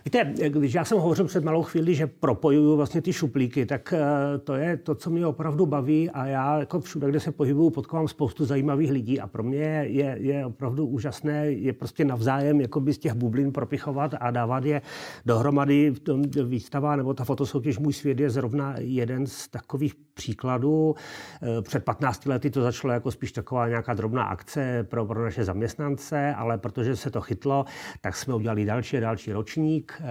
Víte, 0.04 0.34
když 0.48 0.74
já 0.74 0.84
jsem 0.84 0.98
hovořil 0.98 1.24
před 1.24 1.44
malou 1.44 1.62
chvíli, 1.62 1.94
že 1.94 2.06
propojuju 2.06 2.76
vlastně 2.76 3.02
ty 3.02 3.12
šuplíky, 3.12 3.66
tak 3.66 3.92
eh, 3.92 4.38
to 4.38 4.54
je 4.54 4.76
to, 4.76 4.94
co 4.94 5.10
mě 5.10 5.26
opravdu 5.26 5.66
baví 5.66 6.10
a 6.10 6.26
já 6.26 6.58
jako 6.58 6.80
všude, 6.80 7.08
kde 7.08 7.20
se 7.20 7.32
pohybuju, 7.32 7.70
potkávám 7.70 8.08
spoustu 8.08 8.44
zajímavých 8.44 8.90
lidí 8.90 9.20
a 9.20 9.26
pro 9.26 9.42
mě 9.42 9.58
je, 9.88 10.16
je 10.20 10.46
opravdu 10.46 10.86
úžasné 10.86 11.50
je 11.50 11.72
prostě 11.72 12.04
navzájem 12.04 12.60
jakoby 12.60 12.92
z 12.92 12.98
těch 12.98 13.14
bublin 13.14 13.52
propichovat 13.52 14.14
a 14.20 14.30
dávat 14.30 14.64
je 14.64 14.82
dohromady. 15.26 15.90
V 15.90 16.00
tom 16.00 16.22
výstava 16.44 16.96
nebo 16.96 17.14
ta 17.14 17.24
fotosoutěž 17.24 17.78
Můj 17.78 17.92
svět 17.92 18.20
je 18.20 18.30
zrovna 18.30 18.74
jeden 18.78 19.26
z 19.26 19.48
takových 19.48 19.94
příkladů. 20.14 20.94
Eh, 21.42 21.62
před 21.62 21.84
15 21.84 22.26
lety 22.26 22.50
to 22.50 22.62
začalo 22.62 22.92
jako 22.92 23.10
spíš 23.10 23.32
taková 23.32 23.68
nějaká 23.68 23.94
drobná 23.94 24.22
akce 24.22 24.86
pro, 24.90 25.06
pro 25.06 25.24
naše 25.24 25.44
zaměstnance, 25.44 26.34
ale 26.34 26.58
protože 26.58 26.96
se 26.96 27.10
to 27.10 27.20
chytlo, 27.20 27.64
tak 28.00 28.16
jsme 28.16 28.34
udělali 28.34 28.64
další 28.64 28.96
a 28.96 29.00
další 29.00 29.32
ročník. 29.32 29.87
Eh, 30.00 30.04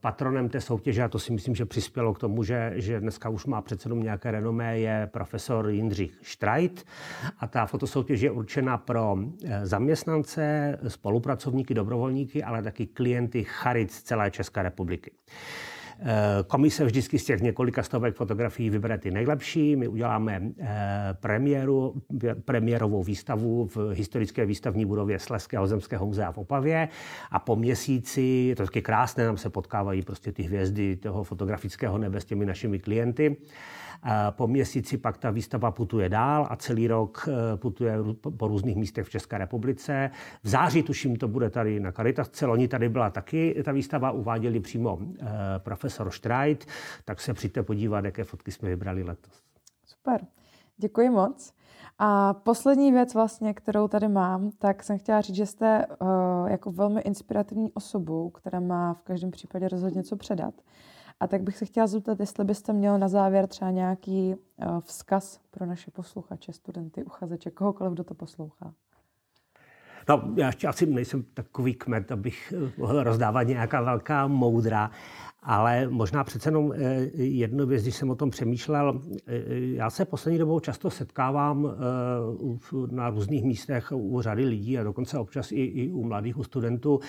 patronem 0.00 0.48
té 0.48 0.60
soutěže, 0.60 1.02
a 1.02 1.08
to 1.08 1.18
si 1.18 1.32
myslím, 1.32 1.54
že 1.54 1.66
přispělo 1.66 2.14
k 2.14 2.18
tomu, 2.18 2.42
že, 2.42 2.72
že 2.74 3.00
dneska 3.00 3.28
už 3.28 3.46
má 3.46 3.62
přece 3.62 3.86
jenom 3.86 4.02
nějaké 4.02 4.30
renomé, 4.30 4.78
je 4.78 5.08
profesor 5.12 5.70
Jindřich 5.70 6.18
Štrajt. 6.22 6.84
A 7.38 7.46
ta 7.46 7.66
fotosoutěž 7.66 8.20
je 8.20 8.30
určena 8.30 8.78
pro 8.78 9.16
eh, 9.44 9.66
zaměstnance, 9.66 10.78
spolupracovníky, 10.88 11.74
dobrovolníky, 11.74 12.42
ale 12.42 12.62
taky 12.62 12.86
klienty 12.86 13.44
charit 13.44 13.92
z 13.92 14.02
celé 14.02 14.30
České 14.30 14.62
republiky. 14.62 15.10
Eh, 16.04 16.42
komise 16.46 16.84
vždycky 16.84 17.18
z 17.18 17.24
těch 17.24 17.40
několika 17.40 17.82
stovek 17.82 18.14
fotografií 18.14 18.70
vybere 18.70 18.98
ty 18.98 19.10
nejlepší. 19.10 19.76
My 19.76 19.88
uděláme 19.88 20.42
eh, 20.60 21.16
premiéru, 21.20 22.02
premiérovou 22.44 23.02
výstavu 23.02 23.66
v 23.66 23.92
historické 23.94 24.46
výstavní 24.46 24.86
budově 24.86 25.18
Sleského 25.18 25.66
zemského 25.66 26.06
muzea 26.06 26.32
v 26.32 26.38
Opavě 26.38 26.88
a 27.30 27.38
po 27.38 27.56
měsíci, 27.56 28.22
je 28.22 28.56
to 28.56 28.64
taky 28.66 28.82
krásné, 28.82 29.26
nám 29.26 29.36
se 29.36 29.50
potkávají 29.50 30.02
prostě 30.02 30.32
ty 30.32 30.42
hvězdy 30.42 30.96
toho 30.96 31.24
fotografického 31.24 31.98
nebe 31.98 32.20
s 32.20 32.24
těmi 32.24 32.46
našimi 32.46 32.78
klienty. 32.78 33.36
Po 34.30 34.46
měsíci 34.46 34.98
pak 34.98 35.18
ta 35.18 35.30
výstava 35.30 35.70
putuje 35.70 36.08
dál 36.08 36.46
a 36.50 36.56
celý 36.56 36.88
rok 36.88 37.28
eh, 37.28 37.56
putuje 37.56 37.94
po 38.36 38.48
různých 38.48 38.76
místech 38.76 39.06
v 39.06 39.10
České 39.10 39.38
republice. 39.38 40.10
V 40.42 40.48
září, 40.48 40.82
tuším, 40.82 41.16
to 41.16 41.28
bude 41.28 41.50
tady 41.50 41.80
na 41.80 41.92
Caritas. 41.92 42.40
Loni 42.42 42.68
tady 42.68 42.88
byla 42.88 43.10
taky 43.10 43.62
ta 43.64 43.72
výstava, 43.72 44.10
uváděli 44.10 44.60
přímo 44.60 44.98
eh, 45.00 45.26
profesor 45.92 46.10
Štrajt, 46.10 46.66
tak 47.04 47.20
se 47.20 47.34
přijďte 47.34 47.62
podívat, 47.62 48.04
jaké 48.04 48.24
fotky 48.24 48.52
jsme 48.52 48.68
vybrali 48.68 49.02
letos. 49.02 49.42
Super, 49.84 50.26
děkuji 50.76 51.10
moc. 51.10 51.54
A 51.98 52.34
poslední 52.34 52.92
věc 52.92 53.14
vlastně, 53.14 53.54
kterou 53.54 53.88
tady 53.88 54.08
mám, 54.08 54.50
tak 54.50 54.82
jsem 54.82 54.98
chtěla 54.98 55.20
říct, 55.20 55.36
že 55.36 55.46
jste 55.46 55.86
uh, 55.86 56.06
jako 56.50 56.70
velmi 56.70 57.00
inspirativní 57.00 57.72
osobou, 57.72 58.30
která 58.30 58.60
má 58.60 58.94
v 58.94 59.02
každém 59.02 59.30
případě 59.30 59.68
rozhodně 59.68 60.02
co 60.02 60.16
předat. 60.16 60.54
A 61.20 61.26
tak 61.26 61.42
bych 61.42 61.56
se 61.56 61.64
chtěla 61.64 61.86
zeptat, 61.86 62.20
jestli 62.20 62.44
byste 62.44 62.72
měl 62.72 62.98
na 62.98 63.08
závěr 63.08 63.46
třeba 63.46 63.70
nějaký 63.70 64.34
uh, 64.34 64.80
vzkaz 64.80 65.40
pro 65.50 65.66
naše 65.66 65.90
posluchače, 65.90 66.52
studenty, 66.52 67.04
uchazeče, 67.04 67.50
kohokoliv, 67.50 67.92
kdo 67.92 68.04
to 68.04 68.14
poslouchá. 68.14 68.74
No, 70.08 70.22
já 70.36 70.46
ještě 70.46 70.68
asi 70.68 70.86
nejsem 70.86 71.24
takový 71.34 71.74
kmet, 71.74 72.12
abych 72.12 72.54
mohl 72.78 73.02
rozdávat 73.02 73.42
nějaká 73.42 73.80
velká 73.80 74.26
moudra, 74.26 74.90
ale 75.42 75.88
možná 75.88 76.24
přece 76.24 76.48
jenom 76.48 76.72
eh, 76.72 77.08
jednu 77.14 77.66
věc, 77.66 77.82
když 77.82 77.96
jsem 77.96 78.10
o 78.10 78.14
tom 78.14 78.30
přemýšlel, 78.30 79.00
eh, 79.26 79.42
já 79.48 79.90
se 79.90 80.04
poslední 80.04 80.38
dobou 80.38 80.60
často 80.60 80.90
setkávám 80.90 81.66
eh, 81.66 82.94
na 82.94 83.10
různých 83.10 83.44
místech 83.44 83.92
u 83.92 84.20
řady 84.20 84.44
lidí 84.44 84.78
a 84.78 84.82
dokonce 84.82 85.18
občas 85.18 85.52
i, 85.52 85.56
i 85.56 85.90
u 85.90 86.04
mladých, 86.04 86.38
u 86.38 86.44
studentů 86.44 87.00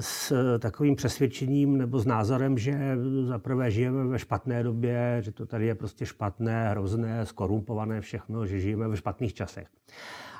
s 0.00 0.32
takovým 0.58 0.96
přesvědčením 0.96 1.78
nebo 1.78 1.98
s 1.98 2.06
názorem, 2.06 2.58
že 2.58 2.98
zaprvé 3.22 3.70
žijeme 3.70 4.04
ve 4.04 4.18
špatné 4.18 4.62
době, 4.62 5.18
že 5.20 5.32
to 5.32 5.46
tady 5.46 5.66
je 5.66 5.74
prostě 5.74 6.06
špatné, 6.06 6.70
hrozné, 6.70 7.26
skorumpované 7.26 8.00
všechno, 8.00 8.46
že 8.46 8.60
žijeme 8.60 8.88
ve 8.88 8.96
špatných 8.96 9.34
časech. 9.34 9.68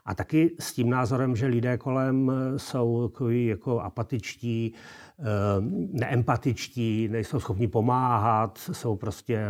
A 0.09 0.15
taky 0.15 0.51
s 0.61 0.73
tím 0.73 0.91
názorem, 0.91 1.37
že 1.37 1.47
lidé 1.47 1.79
kolem 1.79 2.33
jsou 2.57 3.09
takový 3.09 3.47
jako 3.47 3.81
apatičtí, 3.81 4.75
eh, 5.19 5.25
neempatičtí, 5.93 7.09
nejsou 7.09 7.41
schopni 7.41 7.69
pomáhat, 7.69 8.59
jsou 8.73 8.97
prostě 8.97 9.49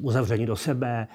uzavřeni 0.00 0.46
do 0.46 0.56
sebe. 0.56 1.08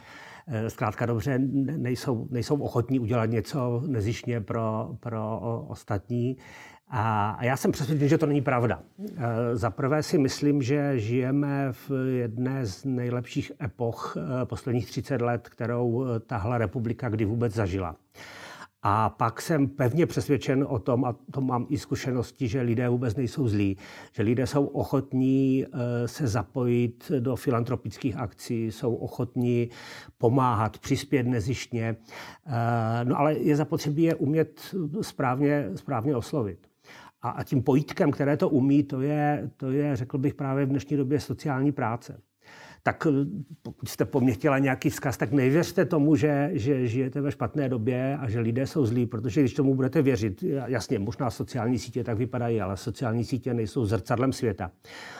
Eh, 0.47 0.69
zkrátka 0.69 1.05
dobře, 1.05 1.39
nejsou, 1.77 2.27
nejsou 2.31 2.61
ochotní 2.61 2.99
udělat 2.99 3.25
něco 3.25 3.83
nezišně 3.87 4.41
pro, 4.41 4.89
pro 4.99 5.39
ostatní. 5.67 6.37
A 6.93 7.37
já 7.41 7.57
jsem 7.57 7.71
přesvědčen, 7.71 8.07
že 8.07 8.17
to 8.17 8.25
není 8.25 8.41
pravda. 8.41 8.81
E, 9.17 9.55
za 9.55 9.69
prvé 9.69 10.03
si 10.03 10.17
myslím, 10.17 10.61
že 10.61 10.99
žijeme 10.99 11.67
v 11.71 11.91
jedné 12.17 12.65
z 12.65 12.85
nejlepších 12.85 13.51
epoch 13.61 14.17
e, 14.17 14.45
posledních 14.45 14.85
30 14.85 15.21
let, 15.21 15.49
kterou 15.49 16.05
tahle 16.27 16.57
republika 16.57 17.09
kdy 17.09 17.25
vůbec 17.25 17.53
zažila. 17.53 17.95
A 18.83 19.09
pak 19.09 19.41
jsem 19.41 19.67
pevně 19.67 20.05
přesvědčen 20.05 20.65
o 20.69 20.79
tom, 20.79 21.05
a 21.05 21.15
to 21.31 21.41
mám 21.41 21.65
i 21.69 21.77
zkušenosti, 21.77 22.47
že 22.47 22.61
lidé 22.61 22.89
vůbec 22.89 23.15
nejsou 23.15 23.47
zlí, 23.47 23.77
že 24.11 24.23
lidé 24.23 24.47
jsou 24.47 24.65
ochotní 24.65 25.65
se 26.05 26.27
zapojit 26.27 27.11
do 27.19 27.35
filantropických 27.35 28.17
akcí, 28.17 28.65
jsou 28.65 28.95
ochotní 28.95 29.69
pomáhat, 30.17 30.77
přispět 30.77 31.23
nezištně, 31.23 31.95
no 33.03 33.19
ale 33.19 33.33
je 33.33 33.55
zapotřebí 33.55 34.03
je 34.03 34.15
umět 34.15 34.75
správně, 35.01 35.69
správně 35.75 36.15
oslovit. 36.15 36.67
A, 37.21 37.29
a 37.29 37.43
tím 37.43 37.63
pojítkem, 37.63 38.11
které 38.11 38.37
to 38.37 38.49
umí, 38.49 38.83
to 38.83 39.01
je, 39.01 39.51
to 39.57 39.71
je, 39.71 39.95
řekl 39.95 40.17
bych, 40.17 40.33
právě 40.33 40.65
v 40.65 40.69
dnešní 40.69 40.97
době 40.97 41.19
sociální 41.19 41.71
práce 41.71 42.21
tak 42.83 43.07
eh, 43.09 43.25
pokud 43.61 43.89
jste 43.89 44.05
po 44.05 44.19
mně 44.19 44.33
chtěla 44.33 44.59
nějaký 44.59 44.89
vzkaz, 44.89 45.17
tak 45.17 45.31
nevěřte 45.31 45.85
tomu, 45.85 46.15
že, 46.15 46.49
že 46.53 46.87
žijete 46.87 47.21
ve 47.21 47.31
špatné 47.31 47.69
době 47.69 48.17
a 48.17 48.29
že 48.29 48.39
lidé 48.39 48.67
jsou 48.67 48.85
zlí, 48.85 49.05
protože 49.05 49.41
když 49.41 49.53
tomu 49.53 49.75
budete 49.75 50.01
věřit, 50.01 50.43
jasně, 50.65 50.99
možná 50.99 51.29
sociální 51.29 51.79
sítě 51.79 52.03
tak 52.03 52.17
vypadají, 52.17 52.61
ale 52.61 52.77
sociální 52.77 53.23
sítě 53.23 53.53
nejsou 53.53 53.85
zrcadlem 53.85 54.33
světa. 54.33 54.71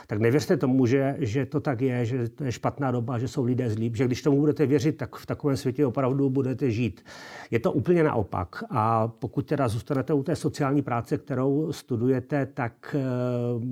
Tak 0.08 0.20
nevěřte 0.20 0.58
tomu, 0.58 0.86
že, 0.86 1.16
že 1.20 1.46
to 1.46 1.60
tak 1.60 1.82
je, 1.82 2.06
že 2.06 2.30
to 2.30 2.44
je 2.44 2.52
špatná 2.52 2.92
doba, 2.92 3.20
že 3.20 3.28
jsou 3.28 3.44
lidé 3.44 3.70
zlí, 3.70 3.92
že 3.96 4.06
když 4.06 4.22
tomu 4.22 4.40
budete 4.40 4.66
věřit, 4.66 4.98
tak 4.98 5.16
v 5.16 5.26
takovém 5.26 5.58
světě 5.58 5.86
opravdu 5.86 6.30
budete 6.30 6.72
žít. 6.72 7.06
Je 7.52 7.60
to 7.60 7.72
úplně 7.72 8.04
naopak. 8.04 8.64
A 8.70 9.08
pokud 9.08 9.46
teda 9.46 9.68
zůstanete 9.68 10.14
u 10.14 10.24
té 10.24 10.36
sociální 10.36 10.82
práce, 10.82 11.18
kterou 11.18 11.72
studujete, 11.72 12.46
tak 12.46 12.96
eh, 13.00 13.02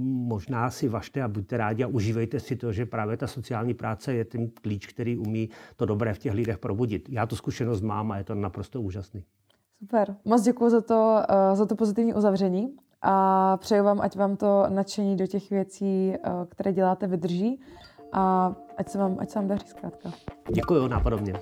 možná 0.03 0.69
si 0.69 0.87
vašte 0.87 1.21
a 1.21 1.27
buďte 1.27 1.57
rádi 1.57 1.83
a 1.83 1.87
užívejte 1.87 2.39
si 2.39 2.55
to, 2.55 2.71
že 2.71 2.85
právě 2.85 3.17
ta 3.17 3.27
sociální 3.27 3.73
práce 3.79 4.13
je 4.13 4.25
ten 4.25 4.49
klíč, 4.61 4.87
který 4.87 5.17
umí 5.17 5.49
to 5.75 5.85
dobré 5.85 6.13
v 6.13 6.19
těch 6.19 6.33
lidech 6.33 6.57
probudit. 6.57 7.09
Já 7.09 7.25
tu 7.25 7.35
zkušenost 7.35 7.81
mám 7.81 8.11
a 8.11 8.17
je 8.17 8.23
to 8.23 8.35
naprosto 8.35 8.81
úžasný. 8.81 9.23
Super. 9.79 10.15
Moc 10.25 10.41
děkuji 10.41 10.69
za 10.69 10.81
to, 10.81 11.21
eh, 11.29 11.55
za 11.55 11.65
to 11.65 11.75
pozitivní 11.75 12.13
uzavření 12.13 12.75
a 13.01 13.57
přeju 13.57 13.83
vám, 13.83 14.01
ať 14.01 14.15
vám 14.15 14.37
to 14.37 14.65
nadšení 14.69 15.17
do 15.17 15.27
těch 15.27 15.49
věcí, 15.49 16.13
eh, 16.13 16.19
které 16.49 16.73
děláte, 16.73 17.07
vydrží 17.07 17.61
a 18.11 18.53
ať 18.77 18.89
se 18.89 18.97
vám, 18.97 19.17
ať 19.19 19.29
se 19.29 19.39
vám 19.39 19.47
daří 19.47 19.67
zkrátka. 19.67 20.11
Děkuji, 20.53 20.87
napodobně. 20.87 21.33